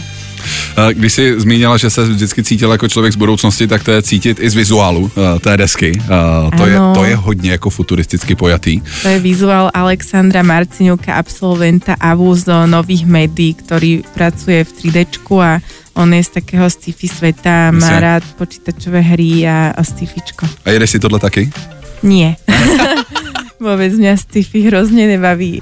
Eh, 0.78 0.94
Když 0.94 1.14
jsi 1.14 1.40
zmínila, 1.40 1.78
že 1.78 1.90
se 1.90 2.04
vždycky 2.06 2.44
cítil 2.44 2.72
jako 2.72 2.88
člověk 2.88 3.14
z 3.14 3.16
budoucnosti, 3.18 3.68
tak 3.68 3.84
to 3.84 3.92
je 3.92 4.02
cítit 4.02 4.38
i 4.40 4.50
z 4.50 4.56
vizuálu 4.56 5.12
eh, 5.18 5.40
té 5.40 5.58
desky. 5.58 5.92
Eh, 6.04 6.58
To 6.58 6.66
je, 6.66 6.78
to 6.96 7.04
je 7.06 7.16
hodně 7.16 7.52
jako 7.52 7.70
futuristicky 7.70 8.36
pojatý. 8.36 8.82
To 9.02 9.08
je 9.08 9.20
vizuál 9.20 9.72
Alexandra 9.74 10.44
Marciňuka, 10.44 11.14
absolventa 11.14 11.94
AVU 12.00 12.36
z 12.36 12.46
nových 12.66 13.06
médií, 13.06 13.54
ktorý 13.54 14.04
pracuje 14.14 14.64
v 14.64 14.72
3D 14.74 15.06
a 15.42 15.60
on 15.94 16.10
je 16.14 16.24
z 16.24 16.30
takého 16.42 16.66
sci-fi 16.70 17.08
sveta, 17.08 17.70
má 17.72 17.78
Jasne. 17.86 18.00
rád 18.02 18.24
počítačové 18.38 19.02
hry 19.02 19.46
a, 19.46 19.78
a 19.78 19.82
sci-fičko. 19.84 20.50
A 20.66 20.70
jedeš 20.74 20.90
si 20.90 21.00
tohle 21.00 21.20
taky? 21.20 21.54
Nie. 22.04 22.36
Vôbec 23.64 23.94
mňa 23.96 24.18
sci-fi 24.18 24.68
hrozne 24.68 25.08
nebaví. 25.08 25.62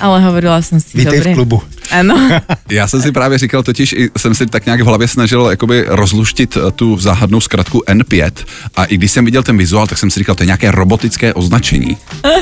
Ale 0.00 0.22
hovorila 0.24 0.62
som 0.62 0.78
si, 0.80 0.98
Vítej 0.98 1.20
dobre. 1.20 1.30
v 1.30 1.36
klubu. 1.36 1.58
Áno. 1.92 2.16
Já 2.70 2.86
jsem 2.88 3.02
si 3.02 3.12
právě 3.12 3.38
říkal, 3.38 3.62
totiž 3.62 3.92
i 3.92 4.10
jsem 4.18 4.34
si 4.34 4.46
tak 4.46 4.66
nějak 4.66 4.80
v 4.80 4.84
hlavě 4.84 5.08
snažil 5.08 5.46
jakoby 5.50 5.84
rozluštit 5.88 6.56
eh, 6.56 6.70
tu 6.70 6.96
záhadnou 6.98 7.40
zkratku 7.40 7.82
N5 7.88 8.32
a 8.76 8.84
i 8.84 8.96
když 8.96 9.10
jsem 9.10 9.24
viděl 9.24 9.42
ten 9.42 9.58
vizuál, 9.58 9.86
tak 9.86 9.98
jsem 9.98 10.10
si 10.10 10.18
říkal, 10.20 10.34
to 10.34 10.42
je 10.42 10.46
nějaké 10.46 10.70
robotické 10.70 11.34
označení. 11.34 11.96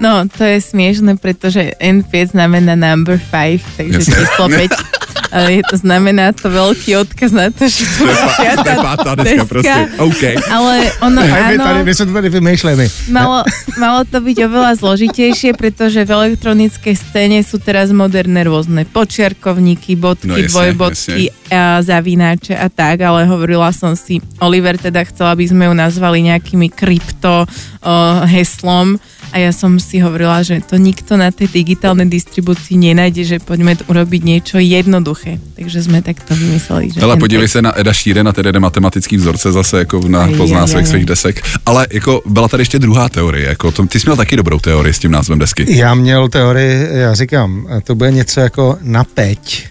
No, 0.00 0.26
to 0.38 0.42
je 0.44 0.58
smiešne, 0.60 1.16
pretože 1.16 1.70
N5 1.78 2.30
znamená 2.34 2.74
number 2.74 3.20
5, 3.30 3.62
takže 3.76 3.98
Jasne. 3.98 4.14
číslo 4.26 4.48
5. 4.48 4.70
Ale 5.34 5.58
je 5.58 5.62
to 5.66 5.76
znamená 5.82 6.30
to 6.30 6.46
veľký 6.46 6.94
odkaz 7.02 7.34
na 7.34 7.50
to, 7.50 7.66
že 7.66 7.82
to 7.98 8.06
je 8.06 8.54
To 8.54 8.68
je 8.70 8.76
pátá 8.78 9.14
deska 9.18 9.44
prostě. 9.44 9.80
OK. 9.98 10.22
Ale 10.50 10.74
ono, 11.02 11.22
A 11.22 11.50
my, 11.50 11.58
tady, 11.58 11.84
my 11.84 11.94
se 11.94 12.06
to 12.06 12.12
tady 12.12 12.28
vymýšlíme. 12.28 12.86
malo, 13.10 13.42
malo 13.74 14.06
to 14.06 14.22
byť 14.22 14.38
oveľa 14.46 14.78
zložitejšie, 14.78 15.58
pretože 15.58 16.06
v 16.06 16.10
elektronickej 16.10 16.94
scéne 16.94 17.42
sú 17.42 17.58
teraz 17.58 17.90
moderné 17.90 18.46
rôzne 18.46 18.86
počiarkovníky, 18.86 19.98
bodky, 19.98 20.30
No 20.30 20.38
jasne, 20.38 20.54
dvojbodky, 20.54 21.34
a 21.50 21.82
zavináče 21.82 22.54
a 22.54 22.70
tak, 22.70 23.02
ale 23.02 23.26
hovorila 23.26 23.74
som 23.74 23.98
si, 23.98 24.22
Oliver 24.38 24.78
teda 24.78 25.02
chcel, 25.02 25.26
aby 25.34 25.44
sme 25.50 25.66
ju 25.66 25.74
nazvali 25.74 26.22
nejakými 26.30 26.70
krypto 26.70 27.44
uh, 27.44 28.22
heslom 28.30 29.02
a 29.34 29.42
ja 29.42 29.50
som 29.50 29.82
si 29.82 29.98
hovorila, 29.98 30.46
že 30.46 30.62
to 30.62 30.78
nikto 30.78 31.18
na 31.18 31.34
tej 31.34 31.50
digitálnej 31.50 32.06
distribúcii 32.06 32.78
nenájde, 32.78 33.22
že 33.26 33.36
poďme 33.42 33.74
urobiť 33.90 34.20
niečo 34.22 34.62
jednoduché. 34.62 35.42
Takže 35.58 35.82
sme 35.82 35.98
takto 36.06 36.38
vymysleli, 36.38 36.94
že... 36.94 37.02
Ale 37.02 37.18
podívej 37.18 37.50
text- 37.50 37.58
se 37.58 37.66
na 37.66 37.74
Eda 37.74 37.90
Šírena, 37.92 38.30
tedy 38.32 38.52
jde 38.54 38.60
matematický 38.62 39.16
vzorce 39.18 39.52
zase 39.52 39.78
jako 39.78 40.06
na 40.06 40.30
Aj, 40.30 40.34
poznásek 40.38 40.76
aj, 40.76 40.82
aj. 40.82 40.90
svých 40.90 41.06
desek. 41.10 41.36
Ale 41.66 41.86
jako 41.90 42.22
byla 42.26 42.48
tady 42.48 42.60
ještě 42.60 42.78
druhá 42.78 43.08
teorie, 43.08 43.48
jako 43.48 43.72
to, 43.72 43.86
ty 43.86 44.00
jsi 44.00 44.06
měl 44.06 44.16
taky 44.16 44.36
dobrou 44.36 44.58
teorii 44.58 44.94
s 44.94 44.98
tím 44.98 45.10
názvem 45.10 45.38
desky. 45.38 45.66
Já 45.76 45.94
měl 45.94 46.28
teorii, 46.28 46.88
já 46.90 47.14
říkám, 47.14 47.66
to 47.84 47.94
bude 47.94 48.10
něco 48.12 48.40
jako 48.40 48.78
na 48.82 49.04
peť. 49.04 49.66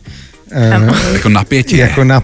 Eh, 0.56 0.70
Jako 1.14 1.30
napětí. 1.30 1.78
jako 1.78 2.04
na, 2.04 2.22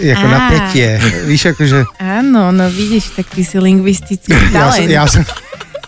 jako 0.00 0.26
na 0.28 0.38
Á. 0.38 0.48
pětě. 0.50 1.00
Víš, 1.26 1.44
jakože 1.44 1.84
Áno, 1.98 2.52
no 2.52 2.70
vidíš, 2.70 3.10
tak 3.16 3.26
ty 3.34 3.44
si 3.44 3.58
lingvistický 3.58 4.32
já, 4.32 4.50
talent. 4.52 4.74
jsem- 4.74 4.90
já, 4.90 5.06
jsem, 5.06 5.24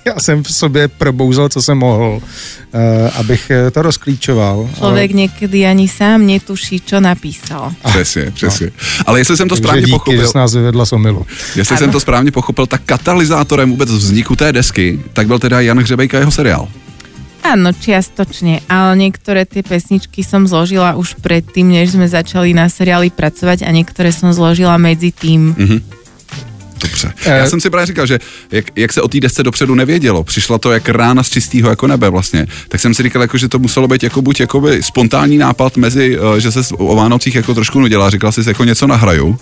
já 0.04 0.14
jsem 0.18 0.42
v 0.44 0.52
sobě 0.54 0.88
probouzel, 0.88 1.48
co 1.48 1.62
jsem 1.62 1.78
mohl, 1.78 2.20
eh, 2.72 3.10
abych 3.10 3.50
eh, 3.50 3.70
to 3.70 3.82
rozklíčoval. 3.82 4.68
Človek 4.78 5.10
niekedy 5.12 5.66
ani 5.66 5.88
sám 5.88 6.26
netuší, 6.26 6.80
čo 6.80 7.00
napísal. 7.00 7.72
Přesně, 7.88 8.30
přesně. 8.30 8.70
Ale 9.06 9.20
jestli 9.20 9.36
jsem 9.36 9.48
to 9.48 9.54
Takže 9.54 9.62
správně 9.62 9.82
díky, 9.82 9.92
pochopil, 9.92 10.20
že 10.20 10.28
jsi 10.28 10.38
nás 10.38 10.54
vyvedla 10.54 10.86
z 10.86 10.92
omylu. 10.92 11.26
jestli 11.56 11.76
jsem 11.76 11.90
to 11.90 12.00
správně 12.00 12.30
pochopil, 12.30 12.66
tak 12.66 12.80
katalyzátorem 12.86 13.70
vůbec 13.70 13.90
vzniku 13.90 14.36
té 14.36 14.52
desky, 14.52 15.00
tak 15.12 15.26
byl 15.26 15.38
teda 15.38 15.60
Jan 15.60 15.78
Hřebejk 15.78 16.14
a 16.14 16.18
jeho 16.18 16.30
seriál. 16.30 16.68
Áno, 17.38 17.70
čiastočne, 17.70 18.66
ale 18.66 18.98
niektoré 18.98 19.46
tie 19.46 19.62
pesničky 19.62 20.26
som 20.26 20.44
zložila 20.44 20.98
už 20.98 21.16
predtým, 21.22 21.70
než 21.70 21.94
sme 21.94 22.10
začali 22.10 22.50
na 22.52 22.66
seriáli 22.66 23.14
pracovať 23.14 23.62
a 23.62 23.70
niektoré 23.70 24.10
som 24.10 24.34
zložila 24.34 24.74
medzi 24.76 25.14
tým. 25.14 25.54
Mhm. 25.54 25.78
Dobře. 27.02 27.30
Eh. 27.30 27.38
Já 27.38 27.46
jsem 27.46 27.60
si 27.60 27.70
právě 27.70 27.86
říkal, 27.86 28.06
že 28.06 28.18
jak, 28.50 28.64
jak 28.76 28.92
se 28.92 29.02
o 29.02 29.08
té 29.08 29.20
desce 29.20 29.42
dopředu 29.42 29.74
nevědělo, 29.74 30.24
přišla 30.24 30.58
to 30.58 30.72
jak 30.72 30.88
rána 30.88 31.22
z 31.22 31.30
čistého 31.30 31.70
jako 31.70 31.86
nebe 31.86 32.10
vlastně, 32.10 32.46
tak 32.68 32.80
jsem 32.80 32.94
si 32.94 33.02
říkal, 33.02 33.22
jako, 33.22 33.38
že 33.38 33.48
to 33.48 33.58
muselo 33.58 33.88
být 33.88 34.02
jako 34.02 34.22
buď 34.22 34.40
jakoby 34.40 34.82
spontánní 34.82 35.38
nápad 35.38 35.76
mezi, 35.76 36.18
uh, 36.18 36.36
že 36.36 36.52
se 36.52 36.60
o 36.74 36.96
Vánocích 36.96 37.34
jako 37.34 37.54
trošku 37.54 37.80
nudila, 37.80 38.10
říkal 38.10 38.32
jsi, 38.32 38.42
jako 38.46 38.64
něco 38.64 38.86
nahraju, 38.86 39.26
uh, 39.28 39.36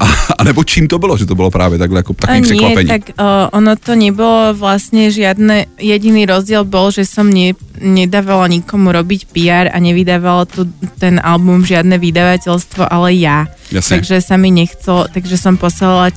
a, 0.00 0.06
a, 0.38 0.44
nebo 0.44 0.64
čím 0.64 0.88
to 0.88 0.98
bylo, 0.98 1.16
že 1.16 1.26
to 1.26 1.34
bylo 1.34 1.50
právě 1.50 1.78
takhle 1.78 1.98
jako 1.98 2.14
takový 2.14 2.40
nie, 2.40 2.46
překvapení. 2.46 2.88
tak 2.88 3.02
uh, 3.18 3.24
ono 3.52 3.76
to 3.76 3.94
nebolo 3.94 4.54
vlastne 4.54 5.10
žiadne, 5.10 5.66
jediný 5.78 6.26
rozdiel 6.26 6.64
bol, 6.64 6.90
že 6.90 7.04
som 7.04 7.30
ne, 7.30 7.54
nedávala 7.80 8.48
nikomu 8.48 8.92
robiť 8.92 9.26
PR 9.30 9.66
a 9.70 9.78
nevydávalo 9.78 10.44
tu 10.44 10.66
ten 10.98 11.20
album 11.22 11.66
žiadne 11.66 11.98
vydavateľstvo, 11.98 12.86
ale 12.86 13.14
ja. 13.18 13.46
Jasne. 13.72 13.98
Takže 13.98 14.20
sa 14.20 14.36
mi 14.36 14.54
nechcelo, 14.54 15.08
takže 15.08 15.34
som 15.40 15.58
poslala 15.58 16.12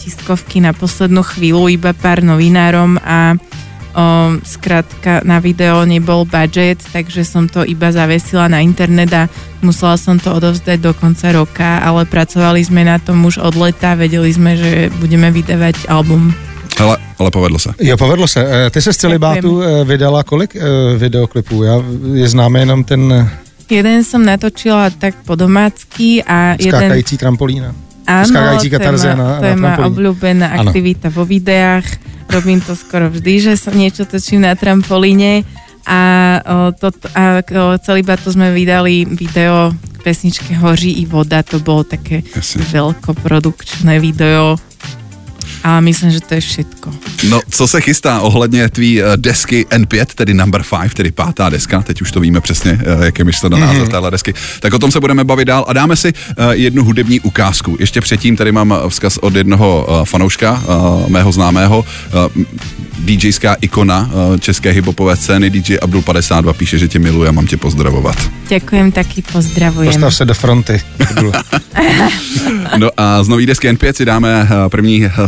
tiskovky 0.47 0.63
na 0.63 0.71
poslednú 0.71 1.21
chvíľu 1.27 1.67
iba 1.67 1.91
pár 1.91 2.23
novinárom 2.23 2.95
a 3.03 3.35
o, 3.35 4.39
skrátka 4.47 5.19
na 5.27 5.43
video 5.43 5.83
nebol 5.83 6.23
budget, 6.23 6.79
takže 6.95 7.27
som 7.27 7.51
to 7.51 7.67
iba 7.67 7.91
zavesila 7.91 8.47
na 8.47 8.63
internet 8.63 9.11
a 9.11 9.23
musela 9.59 9.99
som 9.99 10.15
to 10.15 10.31
odovzdať 10.31 10.79
do 10.79 10.95
konca 10.95 11.35
roka, 11.35 11.83
ale 11.83 12.07
pracovali 12.07 12.63
sme 12.63 12.87
na 12.87 12.95
tom 12.95 13.27
už 13.27 13.43
od 13.43 13.59
leta, 13.59 13.99
vedeli 13.99 14.31
sme, 14.31 14.55
že 14.55 14.87
budeme 15.03 15.27
vydávať 15.35 15.91
album. 15.91 16.31
Hele, 16.79 16.95
ale 17.19 17.29
povedlo 17.31 17.59
se. 17.59 17.73
Jo, 17.81 17.97
povedlo 17.97 18.27
se. 18.27 18.39
Eh, 18.39 18.69
Ty 18.69 18.81
se 18.81 18.93
z 18.93 18.97
celibátu 18.97 19.61
eh, 19.61 19.83
vydala 19.83 20.23
kolik 20.23 20.55
eh, 20.55 20.61
videoklipů? 20.97 21.63
Já 21.63 21.83
je 22.13 22.27
známe 22.29 22.59
jenom 22.59 22.83
ten 22.83 23.29
Jeden 23.67 23.99
som 24.07 24.23
natočila 24.23 24.87
tak 24.95 25.27
po 25.27 25.35
domácky 25.35 26.23
a 26.23 26.55
jeden... 26.55 26.71
skákající 26.71 27.17
trampolína. 27.17 27.86
Skákající 28.07 28.69
to 28.69 28.75
je, 28.75 28.79
katarze 28.79 29.09
ma, 29.11 29.15
na- 29.15 29.39
to 29.39 29.45
je 29.45 29.55
na 29.55 29.61
trampolíne. 29.75 29.87
obľúbená 29.91 30.47
aktivita 30.63 31.07
vo 31.11 31.23
videách. 31.27 31.85
Robím 32.27 32.59
to 32.63 32.75
skoro 32.75 33.07
vždy, 33.11 33.33
že 33.39 33.53
sa 33.59 33.71
niečo 33.71 34.03
točím 34.03 34.43
na 34.43 34.55
trampolíne 34.55 35.43
a, 35.87 35.99
o, 36.43 36.55
to, 36.75 36.91
a 37.15 37.39
o, 37.39 37.79
celý 37.79 38.03
to 38.03 38.31
sme 38.31 38.51
vydali 38.51 39.07
video 39.07 39.71
k 39.71 39.99
pesničke 40.03 40.51
Hoří 40.55 40.99
i 40.99 41.07
voda, 41.07 41.43
to 41.43 41.59
bolo 41.63 41.87
také 41.87 42.23
Jasne. 42.35 42.63
veľkoprodukčné 42.67 43.99
video 43.99 44.59
a 45.67 45.79
myslím, 45.79 46.11
že 46.11 46.21
to 46.21 46.33
je 46.33 46.41
všetko. 46.41 46.93
No, 47.29 47.41
co 47.49 47.67
se 47.67 47.81
chystá 47.81 48.19
ohledně 48.21 48.69
tvý 48.69 49.01
eh, 49.01 49.05
desky 49.15 49.65
N5, 49.69 50.05
tedy 50.15 50.33
number 50.33 50.63
5, 50.81 50.93
tedy 50.93 51.11
pátá 51.11 51.49
deska, 51.49 51.81
teď 51.81 52.01
už 52.01 52.11
to 52.11 52.19
víme 52.19 52.41
přesně, 52.41 52.79
eh, 52.81 53.05
jak 53.05 53.19
je 53.19 53.25
myšleno 53.25 53.57
název 53.57 53.81
Mhm. 53.81 53.91
téhle 53.91 54.11
desky, 54.11 54.33
tak 54.59 54.73
o 54.73 54.79
tom 54.79 54.91
se 54.91 54.99
budeme 54.99 55.23
bavit 55.23 55.45
dál 55.45 55.65
a 55.67 55.73
dáme 55.73 55.95
si 55.95 56.13
eh, 56.13 56.33
jednu 56.51 56.83
hudební 56.83 57.19
ukázku. 57.19 57.77
Ještě 57.79 58.01
předtím 58.01 58.35
tady 58.35 58.51
mám 58.51 58.75
vzkaz 58.89 59.17
od 59.17 59.35
jednoho 59.35 59.87
fanouška, 60.09 60.63
eh, 60.63 61.09
mého 61.09 61.31
známého, 61.31 61.85
DJská 62.99 63.53
ikona 63.61 64.09
české 64.39 64.71
hiphopové 64.71 65.15
scény, 65.15 65.49
DJ 65.49 65.77
Abdul 65.81 66.01
52 66.01 66.53
píše, 66.53 66.77
že 66.77 66.87
tě 66.87 66.99
miluje 66.99 67.29
a 67.29 67.31
mám 67.31 67.47
tě 67.47 67.57
pozdravovat. 67.57 68.15
Ďakujem, 68.49 68.91
taký 68.91 69.21
pozdravujem. 69.21 69.93
Postav 69.93 70.15
se 70.15 70.25
do 70.25 70.33
fronty. 70.33 70.81
No 72.77 72.89
a 72.97 73.23
z 73.23 73.27
nový 73.27 73.45
desky 73.45 73.69
N5 73.71 73.93
si 73.93 74.05
dáme 74.05 74.47
první 74.67 75.05
eh, 75.05 75.27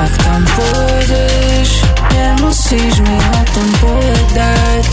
Ak 0.00 0.12
tam 0.24 0.40
pôjdeš, 0.56 1.84
nemusíš 2.08 2.94
mi 3.04 3.16
o 3.20 3.42
tom 3.52 3.68
povedať. 3.84 4.88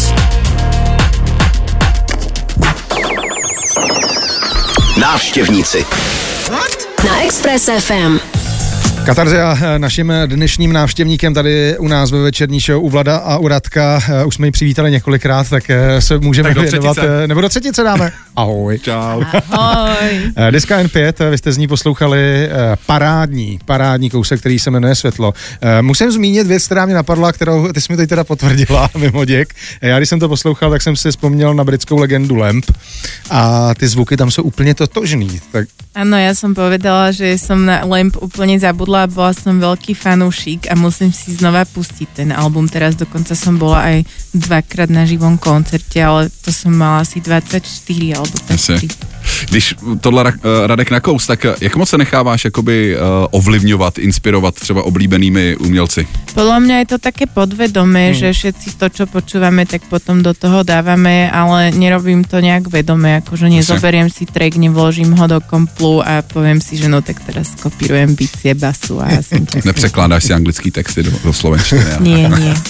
Návštěvníci. 5.00 5.86
Na 7.06 7.24
Express 7.24 7.70
FM. 7.80 8.37
Katarzia, 9.08 9.58
eh, 9.62 9.80
naším 9.80 10.14
dnešním 10.26 10.74
návštěvníkem 10.74 11.34
tady 11.34 11.78
u 11.78 11.88
nás 11.88 12.12
ve 12.12 12.22
večerní 12.22 12.60
show 12.60 12.84
u 12.84 12.90
Vlada 12.90 13.18
a 13.18 13.38
u 13.38 13.48
Radka, 13.48 14.00
eh, 14.10 14.26
už 14.26 14.36
jsme 14.36 14.48
ji 14.48 14.52
přivítali 14.52 14.92
několikrát, 14.92 15.50
tak 15.50 15.64
se 16.00 16.18
můžeme 16.18 16.50
Tak 16.54 16.58
věnovat, 16.58 16.94
třetice. 16.98 17.28
nebo 17.28 17.42
do 17.42 17.50
třetice 17.50 17.84
dáme. 17.84 18.12
Ahoj. 18.36 18.80
Čau. 18.80 19.24
Ahoj. 19.52 20.22
Deska 20.52 20.84
N5, 20.84 21.14
eh, 21.20 21.30
vy 21.30 21.38
jste 21.38 21.52
z 21.52 21.58
ní 21.58 21.68
poslouchali 21.68 22.50
parádní, 22.86 23.60
parádní 23.66 24.10
kousek, 24.10 24.40
který 24.40 24.60
se 24.60 24.72
jmenuje 24.72 24.96
Světlo. 24.96 25.34
Musím 25.82 26.12
zmínit 26.12 26.48
věc, 26.48 26.66
která 26.66 26.86
mě 26.86 26.96
napadla, 26.96 27.32
kterou 27.32 27.72
ty 27.74 27.82
jsi 27.82 27.94
mi 27.94 27.98
teď 27.98 28.10
teda 28.10 28.24
potvrdila 28.24 28.90
mimo 28.98 29.26
děk. 29.26 29.54
Já 29.82 29.98
když 29.98 30.10
jsem 30.10 30.20
to 30.20 30.30
poslouchal, 30.30 30.72
tak 30.72 30.82
jsem 30.82 30.96
si 30.96 31.10
vzpomněl 31.12 31.54
na 31.54 31.64
britskou 31.64 31.98
legendu 32.00 32.36
Lamp 32.36 32.66
a 33.30 33.74
ty 33.76 33.88
zvuky 33.88 34.18
tam 34.18 34.32
jsou 34.32 34.44
úplně 34.44 34.76
totožný. 34.76 35.42
Tak 35.52 35.68
Áno, 35.98 36.13
ja 36.13 36.38
som 36.38 36.54
povedala, 36.54 37.10
že 37.10 37.42
som 37.42 37.66
na 37.66 37.82
Lamp 37.82 38.22
úplne 38.22 38.54
zabudla 38.54 39.10
a 39.10 39.12
bola 39.12 39.34
som 39.34 39.58
veľký 39.58 39.98
fanúšik 39.98 40.70
a 40.70 40.77
musím 40.77 41.10
si 41.10 41.34
znova 41.34 41.66
pustiť 41.66 42.22
ten 42.22 42.30
album. 42.30 42.70
Teraz 42.70 42.94
dokonca 42.94 43.34
som 43.34 43.58
bola 43.58 43.82
aj 43.82 43.98
dvakrát 44.30 44.94
na 44.94 45.10
živom 45.10 45.42
koncerte, 45.42 45.98
ale 45.98 46.30
to 46.46 46.54
som 46.54 46.77
mala 46.77 47.01
asi 47.01 47.18
24 47.18 47.66
alebo 48.13 48.38
tak. 48.46 48.62
Jasně. 48.62 49.16
Když 49.50 49.75
tohle 50.01 50.34
eh, 50.34 50.67
Radek 50.67 50.91
nakous, 50.91 51.27
tak 51.27 51.46
eh, 51.46 51.55
jak 51.62 51.75
moc 51.75 51.89
se 51.89 51.98
necháváš 51.98 52.46
jakoby 52.46 52.96
eh, 52.96 53.00
ovlivňovat, 53.31 53.98
inspirovat 53.98 54.55
třeba 54.55 54.84
oblíbenými 54.84 55.55
umělci? 55.55 56.07
Podľa 56.38 56.57
mňa 56.62 56.75
je 56.86 56.88
to 56.93 56.98
také 57.01 57.25
podvedomé, 57.25 58.13
hmm. 58.13 58.17
že 58.22 58.27
všetci 58.29 58.77
to, 58.77 58.93
čo 58.93 59.03
počúvame, 59.10 59.65
tak 59.65 59.81
potom 59.89 60.22
do 60.22 60.38
toho 60.38 60.62
dávame, 60.62 61.25
ale 61.34 61.74
nerobím 61.74 62.22
to 62.22 62.38
nejak 62.38 62.69
vedome, 62.69 63.17
akože 63.25 63.50
nezoberiem 63.50 64.05
si 64.13 64.29
track, 64.29 64.62
nevložím 64.62 65.17
ho 65.17 65.25
do 65.25 65.41
komplu 65.41 66.05
a 66.05 66.22
poviem 66.22 66.62
si, 66.62 66.77
že 66.77 66.86
no 66.86 67.01
tak 67.01 67.17
teraz 67.25 67.57
kopírujem 67.57 68.13
bicie 68.13 68.53
basu 68.53 69.01
a 69.01 69.17
tak... 69.25 69.65
Nepřekládáš 69.72 70.24
si 70.29 70.34
anglický 70.34 70.69
texty 70.72 71.03
do, 71.03 71.12
do 71.24 71.34
slovenštiny. 71.34 72.05
Nie, 72.05 72.29
nie. 72.29 72.53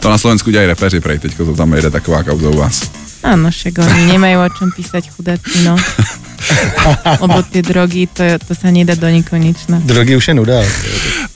To 0.00 0.10
na 0.10 0.18
Slovensku 0.18 0.50
dělají 0.50 0.68
repeři, 0.68 1.00
prej, 1.00 1.18
teďko 1.18 1.44
to 1.44 1.54
tam 1.54 1.72
jede 1.72 1.90
taková 1.90 2.22
kauza 2.22 2.48
u 2.48 2.56
vás. 2.56 3.01
Áno, 3.22 3.48
však 3.48 3.78
oni 3.78 4.12
nemajú 4.12 4.38
o 4.42 4.48
čom 4.50 4.68
písať 4.70 5.14
chudáci, 5.14 5.62
no. 5.62 5.78
Lebo 7.22 7.38
tie 7.46 7.62
drogy, 7.62 8.10
to, 8.10 8.22
je- 8.26 8.38
to 8.42 8.52
sa 8.54 8.68
nedá 8.68 8.98
do 8.98 9.06
nekonečna. 9.06 9.78
drogy 9.86 10.16
už 10.18 10.28
je 10.28 10.34
nuda. 10.34 10.58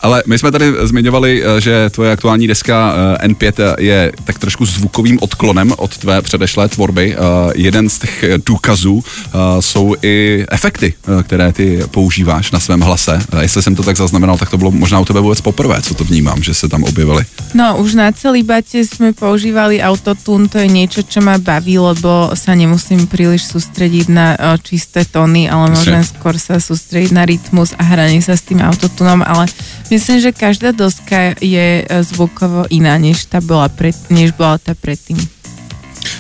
Ale 0.01 0.23
my 0.27 0.39
jsme 0.39 0.51
tady 0.53 0.73
zmiňovali, 0.83 1.31
eh, 1.43 1.61
že 1.61 1.91
tvoje 1.91 2.13
aktuální 2.13 2.47
deska 2.47 2.95
eh, 3.23 3.29
N5 3.29 3.75
je 3.79 4.13
tak 4.25 4.39
trošku 4.39 4.67
zvukovým 4.67 5.19
odklonem 5.23 5.73
od 5.79 5.99
tvé 5.99 6.23
předešlé 6.23 6.69
tvorby. 6.69 7.15
Eh, 7.15 7.19
Jeden 7.55 7.89
z 7.89 7.99
těch 7.99 8.23
eh, 8.23 8.39
důkazů 8.47 9.03
eh, 9.05 9.31
jsou 9.63 9.95
i 10.03 10.45
efekty, 10.51 10.95
eh, 11.19 11.23
které 11.23 11.53
ty 11.53 11.81
používáš 11.91 12.51
na 12.51 12.61
svém 12.61 12.81
hlase. 12.81 13.19
A 13.33 13.43
Jestli 13.43 13.63
jsem 13.63 13.75
to 13.75 13.83
tak 13.83 13.97
zaznamenal, 13.97 14.39
tak 14.39 14.51
to 14.51 14.59
bylo 14.59 14.71
možná 14.71 15.01
u 15.01 15.05
tebe 15.05 15.21
vůbec 15.21 15.41
poprvé, 15.41 15.83
co 15.83 15.95
to 15.95 16.05
vnímám, 16.05 16.43
že 16.43 16.55
se 16.55 16.69
tam 16.69 16.85
objevily. 16.85 17.25
No, 17.55 17.77
už 17.79 17.95
na 17.95 18.13
celý 18.13 18.43
bate 18.43 18.85
sme 18.85 19.13
používali 19.17 19.81
autotune, 19.81 20.49
to 20.51 20.59
je 20.59 20.69
niečo, 20.69 21.01
čo 21.07 21.25
ma 21.25 21.39
baví, 21.39 21.76
lebo 21.79 22.33
sa 22.35 22.53
nemusím 22.57 23.07
príliš 23.07 23.47
sústrediť 23.49 24.07
na 24.09 24.27
o, 24.35 24.59
čisté 24.59 25.05
tóny, 25.05 25.47
ale 25.47 25.73
môžem 25.73 26.03
skôr 26.03 26.37
sa 26.41 26.59
sústrediť 26.61 27.13
na 27.15 27.23
rytmus 27.29 27.73
a 27.77 27.83
hranie 27.85 28.21
sa 28.21 28.35
s 28.35 28.43
tým 28.45 28.61
autotunom, 28.61 29.23
ale 29.23 29.47
myslím, 29.89 30.21
že 30.21 30.37
každá 30.37 30.73
doska 30.73 31.39
je 31.41 31.83
e, 31.83 32.03
zvukovo 32.03 32.67
iná, 32.69 32.99
než, 32.99 33.29
tá 33.29 33.39
bola 33.41 33.69
pred, 33.69 33.95
než 34.11 34.33
bola 34.35 34.59
tá 34.59 34.75
predtým. 34.75 35.17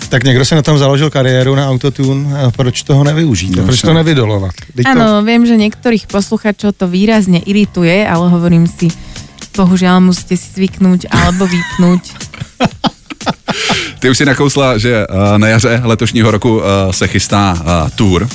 Tak 0.08 0.24
někdo 0.24 0.44
si 0.44 0.54
na 0.54 0.62
tom 0.62 0.78
založil 0.78 1.10
kariéru 1.10 1.54
na 1.54 1.68
autotune, 1.68 2.38
a 2.38 2.50
proč 2.50 2.82
toho 2.82 3.04
nevyužít? 3.04 3.56
No, 3.56 3.64
proč 3.64 3.80
to 3.80 3.94
nevydolovat? 3.94 4.54
Teď 4.74 4.84
to- 4.84 4.90
Áno, 4.90 5.22
viem, 5.22 5.46
že 5.46 5.56
niektorých 5.56 6.06
posluchačov 6.06 6.72
to 6.74 6.86
výrazne 6.86 7.38
irituje, 7.42 8.06
ale 8.06 8.30
hovorím 8.30 8.66
si, 8.66 8.90
bohužiaľ 9.56 10.00
musíte 10.00 10.36
si 10.36 10.48
zvyknúť 10.54 11.10
alebo 11.10 11.46
vypnúť. 11.46 12.02
Ty 14.06 14.10
už 14.10 14.18
si 14.18 14.24
nakousla, 14.24 14.78
že 14.78 15.02
eh, 15.02 15.38
na 15.38 15.48
jaře 15.48 15.80
letošního 15.84 16.30
roku 16.30 16.62
eh, 16.62 16.92
se 16.92 17.08
chystá 17.08 17.58
eh, 17.58 17.90
tour. 17.94 18.28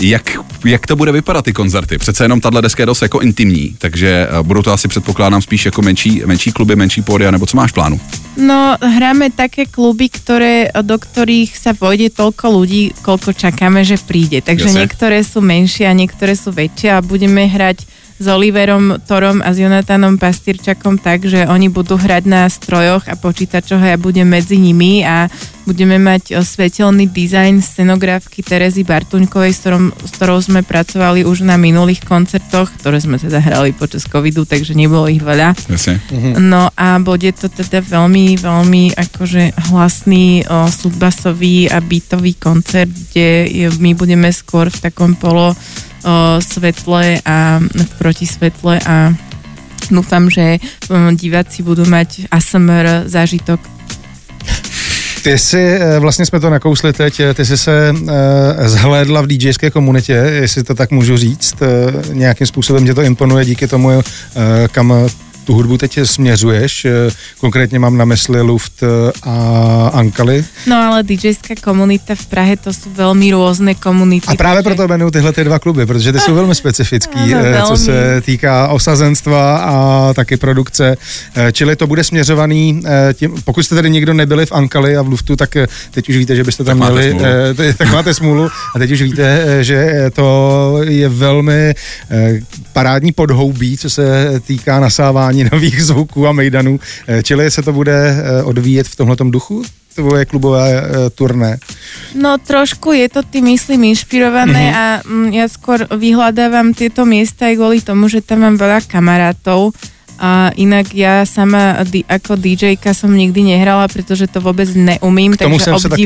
Jak, 0.00 0.38
jak 0.64 0.86
to 0.86 0.96
bude 0.96 1.12
vypadat 1.12 1.44
ty 1.44 1.52
koncerty? 1.52 1.98
Přece 1.98 2.24
jenom 2.24 2.40
tahle 2.40 2.62
deska 2.62 2.82
je 2.82 2.86
dost 2.86 3.02
jako 3.02 3.20
intimní, 3.20 3.76
takže 3.78 4.28
budou 4.42 4.62
to 4.62 4.72
asi 4.72 4.88
předpokládám 4.88 5.42
spíš 5.42 5.64
jako 5.66 5.82
menší, 5.82 6.22
menší 6.26 6.52
kluby, 6.52 6.76
menší 6.76 7.02
pódia, 7.02 7.30
nebo 7.30 7.46
co 7.46 7.56
máš 7.56 7.70
v 7.70 7.74
plánu? 7.74 8.00
No, 8.36 8.76
hráme 8.80 9.28
také 9.28 9.68
kluby, 9.68 10.08
ktoré, 10.08 10.72
do 10.72 10.96
ktorých 10.96 11.52
sa 11.52 11.76
vojde 11.76 12.08
toľko 12.16 12.46
ľudí, 12.48 12.96
koľko 13.04 13.36
čakáme, 13.36 13.84
že 13.84 14.00
príde. 14.00 14.40
Takže 14.40 14.72
Jasne. 14.72 14.80
niektoré 14.80 15.20
sú 15.20 15.44
menšie 15.44 15.84
a 15.84 15.92
niektoré 15.92 16.32
sú 16.32 16.48
väčšie 16.48 16.96
a 16.96 17.04
budeme 17.04 17.44
hrať 17.44 17.84
s 18.22 18.26
Oliverom 18.30 19.02
Torom 19.02 19.42
a 19.42 19.50
s 19.50 19.58
Jonatanom 19.58 20.14
Pastýrčakom 20.14 21.02
tak, 21.02 21.26
že 21.26 21.42
oni 21.50 21.66
budú 21.66 21.98
hrať 21.98 22.22
na 22.30 22.46
strojoch 22.46 23.10
a 23.10 23.18
počítačoch 23.18 23.82
a 23.82 23.90
ja 23.92 23.98
budem 23.98 24.30
medzi 24.30 24.62
nimi 24.62 25.02
a 25.02 25.26
budeme 25.66 25.98
mať 25.98 26.38
svetelný 26.42 27.10
dizajn 27.10 27.58
scenografky 27.62 28.42
Terezy 28.46 28.86
Bartuňkovej, 28.86 29.50
s, 29.50 29.58
ktorom, 29.62 29.84
s 29.90 30.10
ktorou 30.14 30.38
sme 30.38 30.62
pracovali 30.62 31.26
už 31.26 31.42
na 31.42 31.58
minulých 31.58 32.06
koncertoch, 32.06 32.70
ktoré 32.78 33.02
sme 33.02 33.18
teda 33.18 33.42
hrali 33.42 33.74
počas 33.74 34.06
covidu, 34.06 34.46
takže 34.46 34.78
nebolo 34.78 35.10
ich 35.10 35.22
veľa. 35.22 35.54
Jasně. 35.68 36.00
No 36.38 36.70
a 36.76 36.98
bude 37.02 37.32
to 37.34 37.50
teda 37.50 37.82
veľmi, 37.82 38.38
veľmi 38.38 38.94
akože 38.94 39.70
hlasný 39.70 40.46
o, 40.46 40.70
subbasový 40.70 41.70
a 41.70 41.82
beatový 41.82 42.38
koncert, 42.38 42.90
kde 42.90 43.50
my 43.82 43.94
budeme 43.94 44.30
skôr 44.30 44.70
v 44.70 44.78
takom 44.78 45.18
polo 45.18 45.54
svetle 46.40 47.20
a 47.24 47.60
v 47.62 47.92
protisvetle 47.98 48.80
a 48.86 49.14
dúfam, 49.90 50.30
že 50.30 50.58
um, 50.88 51.16
diváci 51.16 51.62
budú 51.62 51.84
mať 51.84 52.26
ASMR 52.30 53.06
zážitok. 53.06 53.60
Ty 55.22 55.38
jsi, 55.38 55.78
eh, 55.80 55.98
vlastně 55.98 56.26
jsme 56.26 56.40
to 56.40 56.50
nakousli 56.50 56.92
teď, 56.92 57.20
eh, 57.20 57.34
ty 57.34 57.44
jsi 57.44 57.58
se 57.58 57.94
eh, 58.08 58.68
zhlédla 58.68 59.20
v 59.20 59.26
DJské 59.26 59.70
komunitě, 59.70 60.12
jestli 60.12 60.62
to 60.62 60.74
tak 60.74 60.90
můžu 60.90 61.16
říct, 61.16 61.54
nějakým 62.12 62.46
způsobem 62.46 62.86
tě 62.86 62.94
to 62.94 63.02
imponuje 63.02 63.44
díky 63.44 63.68
tomu, 63.68 64.02
kam 64.72 64.94
tu 65.44 65.54
hudbu 65.54 65.78
teď 65.78 65.98
směřuješ. 66.04 66.84
Eh, 66.84 66.90
Konkrétně 67.40 67.78
mám 67.78 67.96
na 67.96 68.04
mysli 68.04 68.40
Luft 68.42 68.72
eh, 68.82 68.86
a 69.22 69.90
Ankali. 69.94 70.44
No 70.66 70.76
ale 70.76 71.02
DJská 71.02 71.54
komunita 71.64 72.14
v 72.14 72.26
Prahe 72.26 72.54
to 72.56 72.70
sú 72.70 72.88
veľmi 72.94 73.34
rôzne 73.34 73.74
komunity. 73.74 74.26
A 74.30 74.34
právě 74.34 74.62
proto 74.62 74.84
jmenuju 74.88 75.10
tyhle 75.10 75.32
ty 75.32 75.44
dva 75.44 75.58
kluby, 75.58 75.86
protože 75.86 76.12
ty 76.12 76.20
jsou 76.20 76.34
velmi 76.34 76.54
specifický, 76.62 77.34
Ano, 77.34 77.42
eh, 77.44 77.60
co 77.62 77.74
velmi. 77.74 77.84
se 77.84 78.20
týká 78.24 78.68
osazenstva 78.68 79.56
a 79.56 79.74
taky 80.14 80.36
produkce. 80.36 80.96
Čili 81.52 81.76
to 81.76 81.86
bude 81.86 82.04
směřovaný, 82.04 82.82
tím, 83.14 83.34
pokud 83.44 83.62
jste 83.62 83.74
tady 83.74 83.90
někdo 83.90 84.14
nebyli 84.14 84.46
v 84.46 84.52
Ankali 84.52 84.96
a 84.96 85.02
v 85.02 85.08
Luftu, 85.08 85.36
tak 85.36 85.56
teď 85.90 86.08
už 86.08 86.16
víte, 86.16 86.36
že 86.36 86.44
byste 86.44 86.64
tam 86.64 86.78
Tak 86.78 86.88
máte 86.88 86.94
měli, 86.94 87.10
smůlu. 87.10 87.26
eh, 87.50 87.54
t- 87.54 87.74
tak 87.74 87.92
máte 87.92 88.14
smůlu 88.14 88.48
a 88.74 88.78
teď 88.78 88.90
už 88.92 89.02
víte, 89.02 89.46
že 89.64 90.10
to 90.14 90.78
je 90.84 91.08
velmi 91.08 91.74
parádní 92.72 93.12
podhoubí, 93.12 93.76
co 93.78 93.90
se 93.90 94.40
týká 94.46 94.80
nasávání 94.80 95.31
nových 95.52 95.84
zvuků 95.84 96.28
a 96.28 96.32
mejdanů. 96.32 96.80
Eh, 97.08 97.22
Čili 97.22 97.50
se 97.50 97.62
to 97.62 97.72
bude 97.72 97.92
eh, 97.92 98.42
odvíjet 98.42 98.86
v 98.88 98.96
tomhletom 98.96 99.30
duchu? 99.30 99.62
Tvoje 99.94 100.24
klubové 100.24 100.72
eh, 100.72 101.10
turné. 101.10 101.58
No 102.16 102.38
trošku 102.40 102.92
je 102.92 103.08
to 103.08 103.22
tým, 103.22 103.44
myslím, 103.44 103.84
inšpirované 103.92 104.72
Mhm. 104.72 104.76
a 104.76 104.84
mm, 105.04 105.28
ja 105.36 105.44
skôr 105.48 105.84
vyhľadávam 105.84 106.72
tieto 106.72 107.04
miesta 107.04 107.52
aj 107.52 107.56
kvôli 107.60 107.78
tomu, 107.84 108.08
že 108.08 108.24
tam 108.24 108.40
mám 108.40 108.56
veľa 108.56 108.88
kamarátov. 108.88 109.72
A 110.22 110.54
inak 110.54 110.94
ja 110.94 111.26
sama 111.26 111.82
ako 112.06 112.38
DJ-ka 112.38 112.94
som 112.94 113.10
nikdy 113.10 113.42
nehrala, 113.42 113.90
pretože 113.90 114.30
to 114.30 114.38
vôbec 114.38 114.70
neumím, 114.70 115.34
K 115.34 115.50
tomu 115.50 115.58
takže 115.58 115.64
se 115.64 115.70
dostat. 115.70 115.98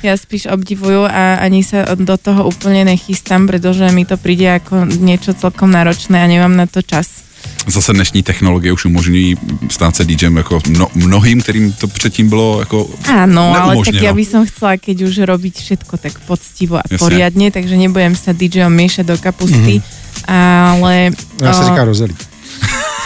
Ja 0.00 0.16
spíš 0.16 0.48
obdivuju 0.48 1.04
a 1.04 1.44
ani 1.44 1.60
sa 1.60 1.84
do 1.92 2.16
toho 2.16 2.48
úplne 2.48 2.88
nechystám, 2.88 3.44
pretože 3.44 3.84
mi 3.92 4.08
to 4.08 4.16
príde 4.16 4.48
ako 4.48 4.88
niečo 4.88 5.36
celkom 5.36 5.68
náročné 5.68 6.24
a 6.24 6.30
nemám 6.30 6.56
na 6.56 6.64
to 6.64 6.80
čas. 6.80 7.28
Zase 7.66 7.92
dnešní 7.92 8.22
technologie 8.22 8.72
už 8.72 8.84
umožňují 8.84 9.36
stát 9.70 9.96
se 9.96 10.04
DJem 10.04 10.36
jako 10.36 10.60
mno, 10.68 10.88
mnohým, 10.94 11.40
kterým 11.40 11.72
to 11.72 11.88
předtím 11.88 12.28
bylo 12.28 12.60
jako 12.60 12.88
Áno, 13.04 13.54
ale 13.54 13.76
tak 13.84 13.94
neumožněno. 13.94 14.04
ja 14.06 14.12
by 14.16 14.24
som 14.24 14.42
chcela, 14.48 14.72
keď 14.80 14.96
už 15.06 15.14
robiť 15.28 15.54
všetko 15.60 15.94
tak 16.00 16.14
poctivo 16.24 16.80
a 16.80 16.84
Jasne. 16.88 16.98
poriadne, 16.98 17.46
takže 17.52 17.76
nebudem 17.76 18.16
sa 18.16 18.32
DJom 18.32 18.72
miešať 18.72 19.04
do 19.06 19.16
kapusty, 19.20 19.82
ale... 20.26 21.12
Já 21.42 21.52
se 21.52 21.62
o, 21.62 21.66
říká 21.68 21.84
rozalí. 21.84 22.14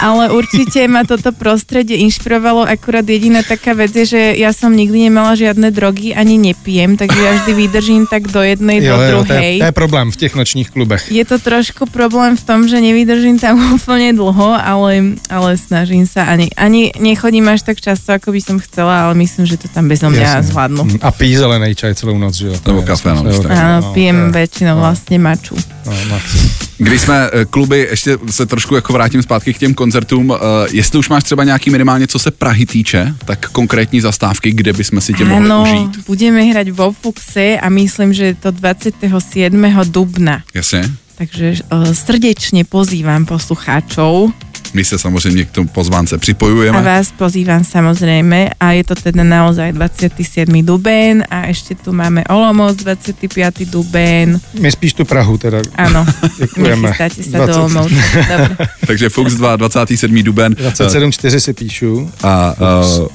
Ale 0.01 0.29
určite 0.29 0.87
ma 0.87 1.03
toto 1.03 1.31
prostredie 1.31 1.97
inšpirovalo, 1.99 2.63
akurát 2.63 3.03
jediná 3.03 3.41
taká 3.41 3.73
vec 3.73 3.95
je, 3.95 4.05
že 4.05 4.21
ja 4.35 4.51
som 4.51 4.71
nikdy 4.71 5.07
nemala 5.07 5.35
žiadne 5.35 5.69
drogy, 5.69 6.11
ani 6.11 6.37
nepijem, 6.37 6.95
takže 6.95 7.15
ja 7.17 7.31
vždy 7.35 7.51
vydržím 7.53 8.03
tak 8.05 8.27
do 8.27 8.41
jednej, 8.41 8.79
do 8.79 8.85
Jo, 8.85 8.95
jo, 8.95 8.97
to, 8.97 9.03
je, 9.03 9.11
druhej. 9.13 9.55
to 9.59 9.65
je 9.65 9.71
problém 9.71 10.07
v 10.11 10.17
těch 10.17 10.33
nočních 10.35 10.69
klubech. 10.69 11.11
Je 11.11 11.25
to 11.25 11.39
trošku 11.39 11.85
problém 11.85 12.37
v 12.37 12.43
tom, 12.43 12.67
že 12.67 12.81
nevydržím 12.81 13.39
tam 13.39 13.55
úplne 13.77 14.13
dlho, 14.13 14.49
ale, 14.55 15.17
ale 15.29 15.49
snažím 15.57 16.05
sa. 16.05 16.25
Ani, 16.25 16.49
ani 16.55 16.91
nechodím 16.99 17.47
až 17.49 17.61
tak 17.61 17.81
často, 17.81 18.13
ako 18.13 18.31
by 18.31 18.41
som 18.41 18.57
chcela, 18.59 19.05
ale 19.05 19.13
myslím, 19.19 19.45
že 19.45 19.57
to 19.57 19.67
tam 19.67 19.87
bezo 19.87 20.09
mňa 20.09 20.21
Jasně. 20.21 20.43
zvládnu. 20.51 20.83
Mm, 20.83 20.99
A 21.01 21.09
pí 21.11 21.35
zelený 21.35 21.75
čaj 21.75 21.95
celou 21.95 22.17
noc, 22.17 22.33
že 22.35 22.47
jo? 22.47 22.55
Nebo 22.67 22.81
kafe, 22.81 23.09
no, 23.13 23.23
no, 23.23 23.93
pijem 23.93 24.15
je- 24.15 24.31
väčšinou 24.31 24.75
no, 24.75 24.81
vlastne 24.81 25.17
maču. 25.19 25.55
No, 25.85 25.91
Max. 26.09 26.54
Když 26.77 27.01
jsme 27.01 27.29
eh, 27.33 27.45
kluby, 27.45 27.87
ještě 27.89 28.17
se 28.29 28.45
trošku 28.45 28.75
jako 28.75 28.93
vrátím 28.93 29.23
zpátky 29.23 29.53
k 29.53 29.57
těm 29.57 29.73
koncertům, 29.73 30.29
uh, 30.29 30.37
jestli 30.71 30.99
už 30.99 31.09
máš 31.09 31.23
třeba 31.23 31.43
nějaký 31.43 31.69
minimálně, 31.69 32.07
co 32.07 32.19
se 32.19 32.31
Prahy 32.31 32.65
týče, 32.65 33.15
tak 33.25 33.49
konkrétní 33.49 34.01
zastávky, 34.01 34.51
kde 34.51 34.73
bychom 34.73 35.01
si 35.01 35.13
tě 35.13 35.25
mohli 35.25 35.45
Áno, 35.45 35.63
užít. 35.63 36.05
budeme 36.07 36.43
hrať 36.43 36.71
vo 36.71 36.91
Fuxe 36.91 37.57
a 37.61 37.69
myslím, 37.69 38.13
že 38.13 38.25
je 38.25 38.35
to 38.35 38.51
27. 38.51 39.65
dubna. 39.83 40.43
Jasně. 40.53 40.91
Takže 41.15 41.63
uh, 41.71 41.95
srdečne 41.95 42.67
pozývam 42.67 43.23
poslucháčov 43.23 44.35
My 44.75 44.83
se 44.83 44.99
samozřejmě 44.99 45.45
k 45.45 45.51
tomu 45.51 45.67
pozvánce 45.71 46.15
a 46.15 46.19
připojujeme. 46.19 46.81
vás 46.83 47.07
pozývam 47.15 47.63
samozrejme 47.63 48.59
a 48.59 48.71
je 48.75 48.83
to 48.83 48.95
teda 48.95 49.23
naozaj 49.23 49.71
27. 49.71 50.51
duben 50.67 51.23
a 51.31 51.47
ešte 51.47 51.79
tu 51.79 51.95
máme 51.95 52.27
Olomouc 52.27 52.75
25. 52.83 53.71
duben. 53.71 54.35
My 54.59 54.67
spíš 54.71 54.93
tu 54.99 55.05
Prahu 55.07 55.37
teda. 55.39 55.63
Áno, 55.79 56.03
Děkujeme. 56.39 56.91
nechystáte 56.91 57.23
sa 57.23 57.37
20. 57.39 57.47
do 57.47 57.53
Olomouce. 57.55 57.95
Dobre. 58.27 58.53
Takže 58.87 59.05
Fuchs 59.09 59.33
2, 59.39 59.55
27. 59.55 60.23
duben. 60.23 60.51
27.4 60.53 61.39
si 61.39 61.53
píšu. 61.53 62.11
A 62.23 62.55
uh, 62.59 63.07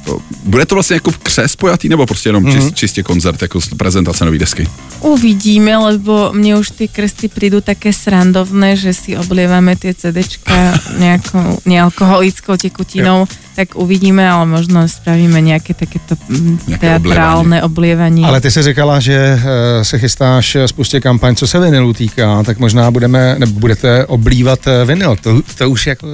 bude 0.45 0.65
to 0.67 0.75
vlastně 0.75 0.95
jako 0.97 1.13
křes 1.23 1.57
pojatý, 1.57 1.89
nebo 1.89 2.07
prostě 2.07 2.29
jenom 2.29 2.45
Mhm. 2.45 2.53
čist, 2.57 2.75
čistě 2.75 3.03
koncert, 3.03 3.43
jako 3.43 3.61
prezentace 3.77 4.25
nové 4.25 4.39
desky? 4.39 4.65
Uvidíme, 5.01 5.77
lebo 5.77 6.29
mne 6.37 6.61
už 6.61 6.77
tie 6.77 6.85
kresty 6.85 7.33
prídu 7.33 7.65
také 7.65 7.89
srandovné, 7.89 8.77
že 8.77 8.93
si 8.93 9.11
oblievame 9.17 9.73
tie 9.73 9.97
CDčka 9.97 10.77
nejakou 11.01 11.50
nealkoholickou 11.65 12.57
tekutinou, 12.57 13.27
tak 13.57 13.75
uvidíme, 13.77 14.23
ale 14.31 14.47
možno 14.47 14.89
spravíme 14.89 15.41
nejaké 15.43 15.75
takéto 15.75 16.17
mm, 16.29 16.59
Nejaké 16.69 16.81
teatrálne 16.81 17.61
oblievanie. 17.63 18.25
Ale 18.25 18.41
ty 18.41 18.51
jsi 18.51 18.63
říkala, 18.63 19.01
že 19.01 19.17
eh, 19.17 19.85
se 19.85 19.99
chystáš 19.99 20.57
spustě 20.67 21.01
kampaň, 21.01 21.35
co 21.37 21.47
se 21.47 21.61
vinilu 21.61 21.93
týká, 21.93 22.43
tak 22.43 22.59
možná 22.59 22.91
budeme, 22.91 23.37
nebo 23.39 23.53
budete 23.61 24.07
oblívat 24.07 24.67
eh, 24.67 24.85
vinyl. 24.85 25.17
To, 25.23 25.43
to 25.59 25.71
už 25.71 25.87
jako... 25.87 26.07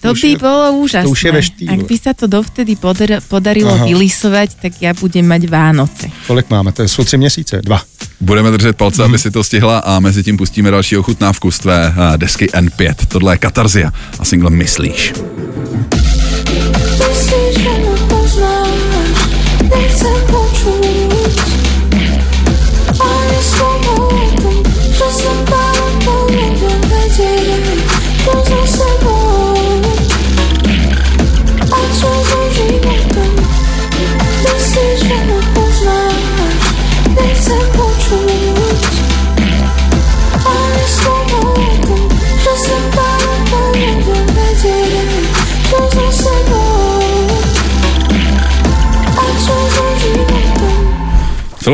To 0.00 0.12
už 0.12 0.20
by 0.22 0.28
je- 0.28 0.38
bolo 0.38 0.72
úžasné. 0.72 1.04
to 1.04 1.10
už 1.10 1.24
je 1.24 1.32
ve 1.32 1.42
štýlu. 1.42 1.72
Ak 1.74 1.80
by 1.90 1.96
sa 1.98 2.12
to 2.14 2.26
dovtedy 2.26 2.74
podar- 2.78 3.18
podarilo 3.28 3.74
Aha. 3.74 3.84
vylisovať, 3.86 4.48
tak 4.62 4.72
ja 4.82 4.94
budem 4.94 5.26
mať 5.26 5.42
Vánoce. 5.50 6.06
Kolik 6.26 6.46
máme? 6.50 6.72
To 6.72 6.82
jsou 6.88 7.04
tři 7.04 7.16
měsíce, 7.18 7.60
dva. 7.62 7.82
Budeme 8.20 8.50
držet 8.50 8.76
palce, 8.76 9.02
Mhm. 9.02 9.10
aby 9.10 9.18
si 9.18 9.30
to 9.30 9.44
stihla 9.44 9.78
a 9.78 10.00
mezi 10.00 10.22
tím 10.22 10.36
pustíme 10.36 10.70
další 10.70 10.96
ochutnávku 10.96 11.50
z 11.50 11.58
tvé 11.58 11.94
desky 12.16 12.46
N5. 12.46 12.94
Tohle 13.08 13.34
je 13.34 13.38
Katarzia 13.38 13.90
a 14.18 14.24
single. 14.24 14.50
Myslíš, 14.50 15.12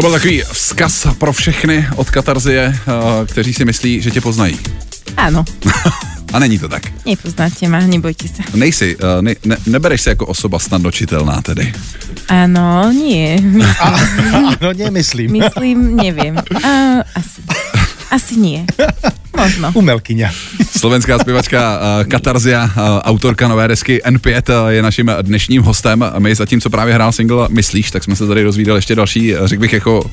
byl 0.04 0.12
takový 0.12 0.42
vzkaz 0.52 1.06
pro 1.18 1.32
všechny 1.32 1.88
od 1.96 2.10
Katarzie, 2.10 2.78
uh, 2.86 3.26
kteří 3.26 3.54
si 3.54 3.64
myslí, 3.64 4.00
že 4.00 4.10
tě 4.10 4.20
poznají. 4.20 4.58
Áno, 5.16 5.44
A 6.32 6.38
není 6.38 6.58
to 6.58 6.68
tak. 6.68 6.82
nepoznáte 7.06 7.68
ma, 7.68 7.80
nebojte 7.80 8.28
sa. 8.28 8.42
Nejsi, 8.52 8.96
uh, 9.00 9.24
ne, 9.24 9.32
ne, 9.44 9.56
nebereš 9.66 10.00
se 10.00 10.10
jako 10.10 10.26
osoba 10.26 10.58
snadno 10.58 10.90
čitelná 10.90 11.40
tedy. 11.40 11.72
Áno, 12.28 12.92
nie. 12.92 13.40
Ano, 13.80 14.72
nemyslím. 14.76 15.32
Myslím, 15.32 15.96
neviem. 15.96 16.36
A, 16.36 17.00
asi. 17.14 17.40
Asi 18.10 18.34
nie. 18.36 18.66
Možno. 19.40 19.72
Umelkyňa. 19.72 20.30
Slovenská 20.78 21.18
zpěvačka 21.18 21.78
uh, 21.78 22.04
Katarzia, 22.04 22.64
uh, 22.64 22.70
autorka 23.02 23.48
nové 23.48 23.68
desky 23.68 24.00
N5 24.04 24.62
uh, 24.62 24.68
je 24.68 24.82
naším 24.82 25.10
dnešním 25.22 25.62
hostem. 25.62 26.04
My 26.18 26.34
zatímco 26.34 26.70
právě 26.70 26.94
hrál 26.94 27.12
single 27.12 27.48
Myslíš, 27.50 27.90
tak 27.90 28.04
jsme 28.04 28.16
se 28.16 28.26
tady 28.26 28.44
dozvídali 28.44 28.78
ještě 28.78 28.94
další, 28.94 29.34
řekl 29.44 29.60
bych, 29.60 29.72
jako 29.72 30.10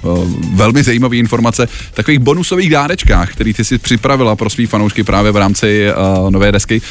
velmi 0.53 0.83
zajímavé 0.83 1.15
informace, 1.15 1.67
takových 1.93 2.19
bonusových 2.19 2.69
dárečkách, 2.69 3.31
který 3.31 3.53
ty 3.53 3.65
si 3.65 3.77
připravila 3.77 4.35
pro 4.35 4.49
svý 4.49 4.65
fanoušky 4.65 5.03
právě 5.03 5.31
v 5.31 5.37
rámci 5.37 5.87
nové 6.29 6.51
desky 6.51 6.81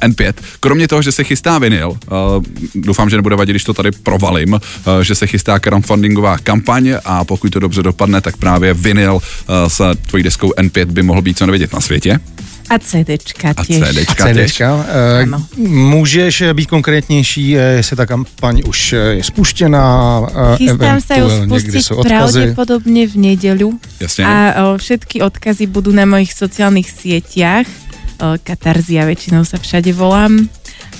uh, 0.00 0.08
N5. 0.08 0.32
Kromě 0.60 0.88
toho, 0.88 1.02
že 1.02 1.12
se 1.12 1.24
chystá 1.24 1.58
vinyl, 1.58 1.96
doufám, 2.74 3.10
že 3.10 3.16
nebude 3.16 3.36
vadit, 3.36 3.52
když 3.52 3.64
to 3.64 3.74
tady 3.74 3.90
provalím, 3.90 4.60
že 5.02 5.14
se 5.14 5.26
chystá 5.26 5.58
crowdfundingová 5.58 6.38
kampaň 6.38 6.94
a 7.04 7.24
pokud 7.24 7.52
to 7.52 7.60
dobře 7.60 7.82
dopadne, 7.82 8.20
tak 8.20 8.36
právě 8.36 8.74
vinyl 8.74 9.18
s 9.68 9.94
tvojí 10.06 10.24
deskou 10.24 10.50
N5 10.50 10.84
by 10.84 11.02
mohl 11.02 11.22
být 11.22 11.38
co 11.38 11.46
nevidět 11.46 11.72
na 11.72 11.80
světě. 11.80 12.20
A 12.70 12.78
CDčka 12.78 13.50
A 13.50 13.66
tiež. 13.66 13.82
CDčka. 13.82 14.22
CDčka. 14.30 14.68
Eh, 14.86 15.22
Ano. 15.26 15.42
Můžeš 15.66 16.54
být 16.54 16.66
konkrétnější, 16.70 17.58
eh, 17.58 17.60
jestli 17.82 17.96
ta 17.96 18.06
kampaň 18.06 18.62
už 18.66 18.92
eh, 18.92 18.96
je 19.18 19.24
spuštěná, 19.26 19.84
Chystám 20.56 21.00
sa 21.02 21.14
ju 21.18 21.26
odkazy. 21.26 22.06
pravdepodobne 22.06 23.10
v 23.10 23.14
nedeľu. 23.18 23.74
Jasne. 23.98 24.22
A 24.22 24.34
všetky 24.78 25.18
odkazy 25.18 25.66
budú 25.66 25.90
na 25.90 26.06
mojich 26.06 26.30
sociálnych 26.30 26.86
sieťach. 26.86 27.66
Katarzia 28.20 29.08
väčšinou 29.08 29.48
sa 29.48 29.56
všade 29.56 29.96
volám. 29.96 30.44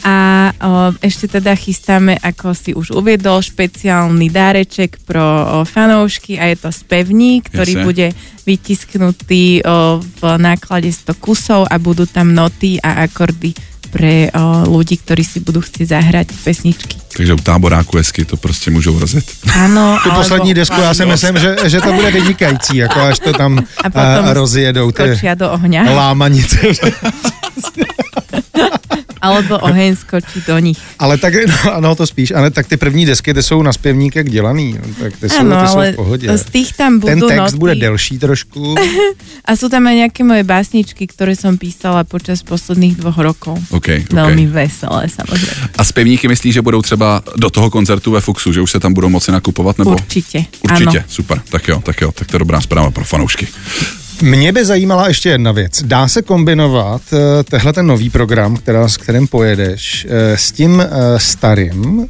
A 0.05 0.51
o, 0.57 0.93
ešte 1.05 1.29
teda 1.29 1.53
chystáme, 1.53 2.17
ako 2.17 2.57
si 2.57 2.71
už 2.73 2.97
uviedol, 2.97 3.45
špeciálny 3.45 4.33
dáreček 4.33 4.97
pro 5.05 5.21
o, 5.21 5.45
fanoušky 5.69 6.41
a 6.41 6.49
je 6.49 6.57
to 6.57 6.71
spevník, 6.73 7.53
ktorý 7.53 7.73
Jasne. 7.77 7.87
bude 7.87 8.07
vytisknutý 8.49 9.61
o, 9.61 10.01
v 10.01 10.21
náklade 10.41 10.89
100 10.89 11.15
kusov 11.21 11.63
a 11.69 11.77
budú 11.77 12.09
tam 12.09 12.33
noty 12.33 12.81
a 12.81 13.05
akordy 13.05 13.53
pre 13.91 14.31
o, 14.31 14.65
ľudí, 14.71 14.97
ktorí 15.03 15.23
si 15.27 15.43
budú 15.43 15.61
chcieť 15.61 15.87
zahrať 15.91 16.27
pesničky. 16.47 16.97
Takže 17.11 17.35
u 17.35 17.43
táboráku 17.43 17.97
hezky 17.99 18.25
to 18.25 18.37
prostě 18.37 18.71
můžou 18.71 18.99
rozjet. 18.99 19.25
Áno, 19.55 19.99
Tu 20.03 20.11
poslední 20.11 20.55
desku, 20.55 20.81
já 20.81 20.95
si 20.95 21.07
myslím, 21.07 21.39
že, 21.39 21.57
že 21.67 21.81
to 21.81 21.93
bude 21.93 22.11
vynikající, 22.11 22.77
jako 22.77 23.01
až 23.01 23.19
to 23.19 23.33
tam 23.33 23.59
A 23.59 23.91
potom 23.91 24.25
eh, 24.31 24.35
rozjedou 24.35 24.91
ty 24.91 25.03
do 25.35 25.53
ohňa. 25.53 25.91
lámanice. 25.91 26.59
Alebo 29.21 29.59
oheň 29.61 29.97
skočí 29.97 30.41
do 30.49 30.59
nich. 30.59 30.79
Ale 30.99 31.19
tak, 31.19 31.35
no, 31.47 31.73
ano, 31.77 31.95
to 31.95 32.07
spíš, 32.07 32.33
ale 32.33 32.51
tak 32.51 32.67
ty 32.67 32.77
první 32.77 33.07
desky, 33.07 33.35
ty 33.35 33.43
jsou 33.43 33.63
na 33.63 33.73
zpěvníkech 33.73 34.31
dělaný, 34.31 34.73
no, 34.81 34.95
tak 35.05 35.13
ty 35.21 35.29
jsou, 35.29 35.41
Áno, 35.41 35.61
ty 35.63 35.69
jsou 35.69 35.77
ale 35.77 35.93
v 35.93 35.97
pohodě. 35.97 36.39
z 36.39 36.45
tých 36.45 36.73
tam 36.73 37.01
Ten 37.01 37.19
budú 37.21 37.29
text 37.29 37.53
noty. 37.53 37.59
bude 37.59 37.75
delší 37.75 38.19
trošku. 38.19 38.75
A 39.49 39.57
sú 39.57 39.69
tam 39.69 39.87
aj 39.89 39.95
nejaké 40.07 40.23
moje 40.23 40.45
básničky, 40.47 41.05
ktoré 41.11 41.35
som 41.37 41.59
písala 41.59 42.05
počas 42.05 42.41
posledných 42.47 42.97
dvoch 42.97 43.19
rokov. 43.19 43.59
OK, 43.75 43.89
OK. 44.07 44.13
Veľmi 44.15 44.47
veselé, 44.47 45.09
samozrejme. 45.11 45.75
A 45.79 45.83
zpěvníky 45.85 46.29
myslí, 46.29 46.53
že 46.53 46.63
budou 46.63 46.83
třeba 46.83 47.23
do 47.37 47.51
toho 47.51 47.71
koncertu 47.71 48.11
ve 48.13 48.21
Fuxu, 48.21 48.53
že 48.53 48.61
už 48.61 48.71
se 48.71 48.81
tam 48.81 48.95
budou 48.95 49.09
moci 49.09 49.33
nakupovat, 49.33 49.79
nebo? 49.79 49.91
Určite. 49.93 50.45
Určitě, 50.65 50.99
Áno. 50.99 51.09
super, 51.09 51.43
tak 51.51 51.69
jo, 51.69 51.83
tak 51.85 52.01
jo, 52.01 52.13
tak 52.13 52.29
to 52.29 52.37
je 52.37 52.39
dobrá 52.39 52.61
zpráva 52.61 52.91
pro 52.91 53.05
fanoušky. 53.05 53.49
Mě 54.23 54.53
by 54.53 54.65
zajímala 54.65 55.09
ještě 55.09 55.29
jedna 55.29 55.53
věc. 55.53 55.83
Dá 55.83 56.09
se 56.09 56.23
kombinovat 56.23 57.03
uh, 57.13 57.19
tehle 57.51 57.73
ten 57.73 57.87
nový 57.87 58.11
program, 58.11 58.57
která, 58.57 58.89
s 58.89 58.97
kterým 58.97 59.27
pojedeš, 59.27 60.05
uh, 60.05 60.37
s 60.37 60.53
tím 60.53 60.75
uh, 60.75 60.85
starým, 61.17 62.07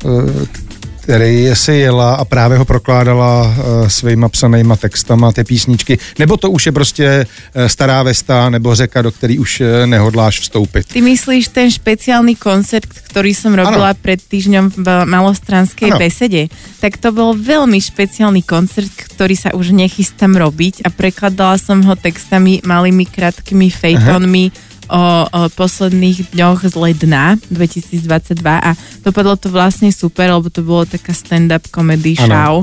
který 1.01 1.51
si 1.55 1.73
jela 1.73 2.15
a 2.15 2.25
právě 2.25 2.59
ho 2.59 2.65
prokládala 2.65 3.43
uh, 3.43 3.89
svýma 3.89 4.29
psanýma 4.29 4.77
textama, 4.77 5.33
ty 5.33 5.45
písničky, 5.45 5.99
nebo 6.19 6.37
to 6.37 6.51
už 6.51 6.67
je 6.67 6.73
prostě 6.73 7.27
uh, 7.27 7.67
stará 7.67 8.03
vesta 8.03 8.51
nebo 8.51 8.75
řeka, 8.75 9.03
do 9.03 9.13
který 9.13 9.39
už 9.39 9.61
uh, 9.61 9.67
nehodláš 9.87 10.41
vstoupit. 10.41 10.87
Ty 10.87 11.01
myslíš 11.01 11.49
ten 11.49 11.71
špeciálny 11.71 12.35
koncert, 12.37 12.87
ktorý 13.11 13.35
som 13.35 13.57
robila 13.57 13.93
Áno. 13.93 13.99
pred 13.99 14.23
týždňom 14.23 14.71
v 14.71 14.89
malostranskej 15.09 15.91
Áno. 15.91 15.99
besede? 15.99 16.47
Tak 16.79 17.03
to 17.03 17.11
bol 17.11 17.35
veľmi 17.35 17.81
špeciálny 17.81 18.47
koncert, 18.47 18.93
ktorý 18.95 19.35
sa 19.35 19.51
už 19.57 19.75
nechystám 19.75 20.39
robiť 20.39 20.87
a 20.87 20.89
prekladala 20.95 21.59
som 21.59 21.83
ho 21.83 21.95
textami 21.99 22.63
malými 22.63 23.05
krátkými 23.09 23.69
fejtonmi 23.73 24.70
o, 24.91 25.03
o 25.31 25.41
posledných 25.55 26.35
dňoch 26.35 26.67
z 26.67 26.75
ledna 26.75 27.39
2022 27.49 28.43
a 28.43 28.75
dopadlo 29.07 29.39
to 29.39 29.49
vlastne 29.49 29.95
super, 29.95 30.35
lebo 30.35 30.51
to 30.51 30.67
bolo 30.67 30.85
taká 30.85 31.15
stand-up 31.15 31.71
comedy 31.71 32.19
Áno. 32.19 32.27
show 32.29 32.55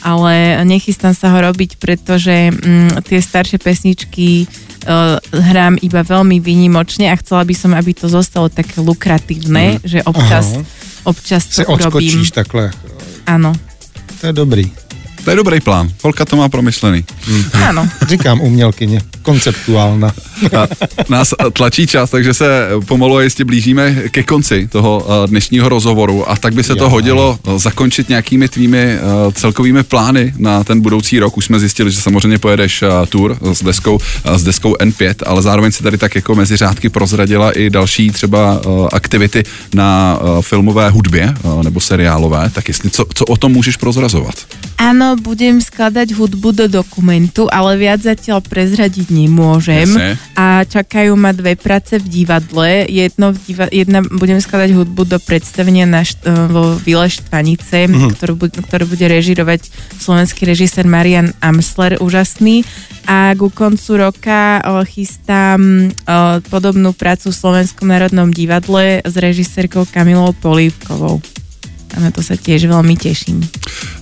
ale 0.00 0.64
nechystám 0.64 1.12
sa 1.12 1.28
ho 1.28 1.38
robiť, 1.44 1.76
pretože 1.76 2.48
mm, 2.52 3.04
tie 3.04 3.20
staršie 3.20 3.60
pesničky 3.60 4.48
uh, 4.88 5.20
hrám 5.20 5.76
iba 5.84 6.00
veľmi 6.00 6.40
výnimočne 6.40 7.12
a 7.12 7.20
chcela 7.20 7.44
by 7.44 7.52
som, 7.52 7.76
aby 7.76 7.92
to 7.92 8.08
zostalo 8.08 8.48
také 8.48 8.80
lukratívne, 8.80 9.76
mm. 9.76 9.84
že 9.84 10.00
občas, 10.08 10.56
Aha. 10.56 10.64
občas 11.04 11.42
to 11.52 11.68
urobím. 11.68 12.16
odskočíš 12.16 12.32
takhle. 12.32 12.72
Áno, 13.28 13.52
To 14.20 14.28
je 14.28 14.34
dobrý. 14.36 14.64
To 15.20 15.28
je 15.32 15.36
dobrý 15.36 15.60
plán, 15.60 15.92
Holka 16.00 16.24
to 16.24 16.36
má 16.36 16.48
promyšlený. 16.48 17.04
áno. 17.68 17.84
Říkám 18.08 18.40
umělkyně. 18.40 19.00
konceptuálna. 19.22 20.12
A 20.56 20.68
nás 21.08 21.34
tlačí 21.52 21.86
čas, 21.86 22.10
takže 22.10 22.34
se 22.34 22.68
pomalu 22.86 23.16
a 23.16 23.22
jistě 23.22 23.44
blížíme 23.44 23.94
ke 24.10 24.22
konci 24.22 24.68
toho 24.68 25.06
eh, 25.06 25.28
dnešního 25.28 25.68
rozhovoru 25.68 26.30
a 26.30 26.36
tak 26.36 26.54
by 26.54 26.62
se 26.62 26.76
to 26.76 26.90
hodilo 26.90 27.38
eh, 27.38 27.58
zakončit 27.58 28.08
nějakými 28.08 28.48
tvými 28.48 28.78
eh, 28.78 28.98
celkovými 29.32 29.82
plány 29.82 30.32
na 30.38 30.64
ten 30.64 30.80
budoucí 30.80 31.18
rok. 31.18 31.36
Už 31.36 31.44
jsme 31.44 31.58
zjistili, 31.58 31.90
že 31.90 32.00
samozřejmě 32.00 32.38
pojedeš 32.38 32.84
tour 33.08 33.38
s 33.52 33.62
deskou, 33.62 33.98
s 34.24 34.42
deskou 34.42 34.74
N5, 34.74 35.14
ale 35.26 35.42
zároveň 35.42 35.72
si 35.72 35.82
tady 35.82 35.98
tak 35.98 36.14
jako 36.14 36.34
mezi 36.34 36.56
řádky 36.56 36.88
prozradila 36.88 37.52
i 37.52 37.70
další 37.70 38.10
třeba 38.10 38.60
aktivity 38.92 39.42
na 39.74 40.18
filmové 40.40 40.90
hudbě 40.90 41.34
nebo 41.62 41.80
seriálové, 41.80 42.50
tak 42.54 42.68
jestli 42.68 42.90
co, 42.90 43.04
co 43.14 43.24
o 43.24 43.36
tom 43.36 43.52
můžeš 43.52 43.76
prozrazovat? 43.76 44.34
Áno, 44.80 45.12
budem 45.20 45.60
skladať 45.60 46.16
hudbu 46.16 46.56
do 46.56 46.64
dokumentu, 46.64 47.44
ale 47.52 47.76
viac 47.76 48.00
zatiaľ 48.00 48.40
prezradiť 48.40 49.12
nemôžem. 49.12 49.84
Jasne. 49.84 50.16
A 50.40 50.64
čakajú 50.64 51.20
ma 51.20 51.36
dve 51.36 51.52
práce 51.52 52.00
v 52.00 52.06
divadle. 52.08 52.88
Jedno 52.88 53.36
v 53.36 53.38
diva- 53.44 53.68
jedna 53.68 54.00
budem 54.00 54.40
skladať 54.40 54.72
hudbu 54.72 55.04
do 55.04 55.18
predstavenia 55.20 55.84
na 55.84 56.00
št- 56.00 56.24
eh, 56.24 56.32
vo 56.48 56.80
Vile 56.80 57.12
Štvanice, 57.12 57.84
Mhm. 57.84 58.16
ktorú, 58.16 58.34
ktorú 58.48 58.88
bude 58.88 59.04
režirovať 59.04 59.68
slovenský 60.00 60.48
režisér 60.48 60.88
Marian 60.88 61.36
Amsler, 61.44 62.00
úžasný. 62.00 62.64
A 63.04 63.36
ku 63.36 63.52
koncu 63.52 64.00
roka 64.00 64.40
eh, 64.56 64.80
chystám 64.88 65.92
eh, 65.92 66.40
podobnú 66.48 66.96
prácu 66.96 67.28
v 67.28 67.36
Slovenskom 67.36 67.92
národnom 67.92 68.32
divadle 68.32 69.04
s 69.04 69.12
režisérkou 69.12 69.84
Kamilou 69.92 70.32
Polívkovou. 70.32 71.20
A 71.96 72.00
na 72.00 72.10
to 72.10 72.22
sa 72.22 72.36
tiež 72.36 72.66
veľmi 72.70 72.96
teším. 72.96 73.42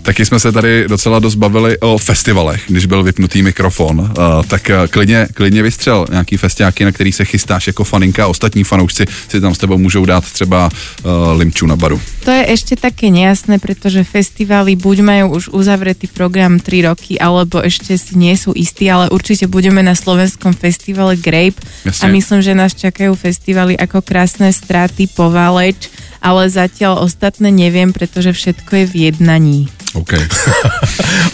Taky 0.03 0.24
jsme 0.24 0.40
se 0.40 0.53
tady 0.53 0.88
docela 0.88 1.18
dost 1.18 1.35
bavili 1.35 1.79
o 1.79 1.98
festivalech, 1.98 2.62
když 2.68 2.87
byl 2.87 3.03
vypnutý 3.03 3.42
mikrofon. 3.42 4.01
Uh, 4.01 4.44
tak 4.48 4.70
uh, 4.70 4.87
klidně, 4.87 5.29
klidně 5.35 5.62
vystřel 5.62 6.07
nějaký 6.11 6.37
festiáky, 6.37 6.85
na 6.85 6.92
který 6.92 7.12
se 7.12 7.24
chystáš 7.24 7.66
jako 7.66 7.85
faninka 7.85 8.24
a 8.24 8.27
ostatní 8.27 8.64
fanoušci 8.64 9.07
si 9.29 9.40
tam 9.40 9.55
s 9.55 9.59
tebou 9.59 9.79
můžou 9.79 10.05
dát 10.05 10.24
třeba 10.24 10.68
uh, 10.68 11.11
limču 11.38 11.66
na 11.66 11.77
baru. 11.77 12.01
To 12.24 12.31
je 12.31 12.44
ešte 12.53 12.77
také 12.77 13.09
nejasné, 13.09 13.57
pretože 13.57 14.05
festivály 14.05 14.77
buď 14.77 14.96
majú 15.01 15.27
už 15.40 15.44
uzavretý 15.48 16.12
program 16.12 16.61
3 16.61 16.92
roky, 16.92 17.16
alebo 17.16 17.64
ešte 17.64 17.96
si 17.96 18.12
sú 18.37 18.53
istí, 18.53 18.85
ale 18.90 19.09
určite 19.09 19.48
budeme 19.48 19.81
na 19.81 19.96
slovenskom 19.96 20.53
festivale 20.53 21.16
Grape 21.16 21.57
Jasne. 21.85 22.05
a 22.05 22.12
myslím, 22.12 22.40
že 22.44 22.53
nás 22.53 22.77
čakajú 22.77 23.16
festivaly 23.16 23.81
ako 23.81 24.05
Krásne 24.05 24.53
straty, 24.53 25.09
Povaleč, 25.09 25.88
ale 26.18 26.50
zatiaľ 26.50 27.07
ostatné 27.07 27.50
neviem, 27.50 27.94
pretože 27.94 28.35
všetko 28.35 28.70
je 28.72 28.85
v 28.87 28.94
jednaní. 29.11 29.61
OK. 29.94 30.12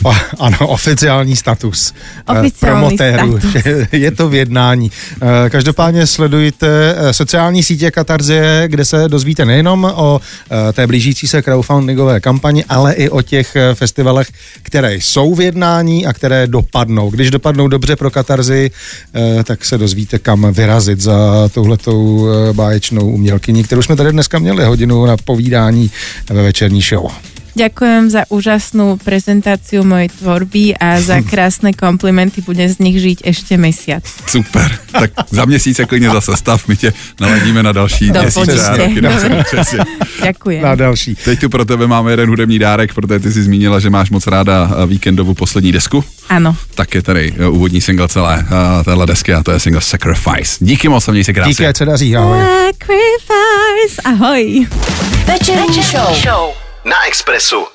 O, 0.03 0.15
ano, 0.39 0.59
oficiální 0.69 1.37
status 1.37 1.95
eh, 2.29 2.33
Oficiální 2.33 2.51
promotéru. 2.61 3.39
status. 3.39 3.63
Je 3.93 4.11
to 4.11 4.29
v 4.29 4.35
jednání. 4.35 4.91
Eh, 5.47 5.51
Každopádně 5.51 6.07
sledujte 6.07 6.95
eh, 6.99 7.13
sociální 7.13 7.63
sítě 7.63 7.91
Katarzie, 7.91 8.65
kde 8.67 8.85
se 8.85 9.09
dozvíte 9.09 9.45
nejenom 9.45 9.93
o 9.97 10.21
té 10.73 10.87
blížící 10.87 11.29
se 11.29 11.43
crowdfundingové 11.43 12.21
kampani, 12.21 12.65
ale 12.69 12.93
i 12.95 13.09
o 13.09 13.23
těch 13.23 13.57
festivalech, 13.75 14.29
které 14.63 14.95
jsou 14.95 15.35
v 15.35 15.41
jednání 15.41 16.07
a 16.07 16.13
které 16.13 16.47
dopadnou. 16.47 17.11
Když 17.11 17.31
dopadnou 17.31 17.69
dobře 17.69 17.97
pro 17.97 18.11
Katarzi, 18.11 18.71
eh, 19.15 19.45
tak 19.45 19.65
se 19.65 19.79
dozvíte, 19.79 20.19
kam 20.19 20.53
vyrazit 20.53 21.01
za 21.01 21.49
touhletou 21.55 22.27
báječnou 22.53 23.11
umělkyní, 23.11 23.65
kterou 23.65 23.83
jsme 23.83 23.97
tady 23.97 24.13
dneska 24.13 24.39
měli 24.39 24.65
hodinu 24.65 25.07
na 25.07 25.17
povídání 25.17 25.91
ve 26.31 26.43
večerní 26.43 26.81
show. 26.81 27.11
Ďakujem 27.55 28.11
za 28.11 28.23
úžasnú 28.35 28.99
prezentáciu 28.99 29.87
mojej 29.87 30.11
tvorby 30.11 30.75
a 30.75 30.99
za 30.99 31.23
krásne 31.31 31.71
komplimenty. 31.71 32.43
Budem 32.43 32.67
z 32.67 32.79
nich 32.83 32.99
žiť 32.99 33.19
ešte 33.23 33.55
mesiac. 33.57 34.03
Super. 34.27 34.67
Tak 34.91 35.11
za 35.31 35.45
měsíc 35.45 35.81
klidně 35.87 36.11
zase 36.11 36.37
stav, 36.37 36.69
my 36.69 36.77
tě 36.77 36.93
naladíme 37.21 37.63
na 37.63 37.73
další 37.73 38.11
měsíce 38.11 38.41
a 38.41 38.77
Doplníte. 38.77 38.77
roky. 38.77 39.01
dopředu. 39.01 39.37
Přesně. 39.45 39.79
Ďakujem. 40.23 40.63
Na 40.63 40.75
další. 40.75 41.15
Teď 41.15 41.41
tu 41.41 41.49
pro 41.49 41.65
tebe 41.65 41.87
máme 41.87 42.13
jeden 42.13 42.29
hudební 42.29 42.59
dárek, 42.59 42.95
protože 42.95 43.19
ty 43.19 43.33
jsi 43.33 43.43
zmínila, 43.43 43.81
že 43.81 43.91
máš 43.91 44.11
moc 44.11 44.27
ráda 44.27 44.65
uh, 44.65 44.91
víkendovou 44.91 45.35
poslední 45.35 45.73
desku. 45.73 46.05
Áno. 46.29 46.57
Tak 46.75 46.95
je 46.95 47.03
tady 47.03 47.33
uh, 47.33 47.55
úvodní 47.57 47.81
single 47.81 48.09
celé 48.09 48.39
uh, 48.39 48.85
téhle 48.85 49.07
desky 49.07 49.35
a 49.35 49.43
to 49.43 49.53
je 49.53 49.61
single 49.61 49.83
Sacrifice. 49.83 50.57
Díky 50.61 50.89
moc 50.89 51.07
měj 51.07 51.25
se 51.25 51.33
krásně. 51.33 51.53
Díky, 51.53 51.67
ať 51.67 51.77
se 51.77 51.85
daří. 51.85 52.17
Ahoj. 52.17 52.39
Sacrifice, 52.67 54.03
ahoj. 54.05 54.67
Večerní 55.27 55.83
show. 55.83 56.64
Na 56.85 57.07
Expressu 57.07 57.74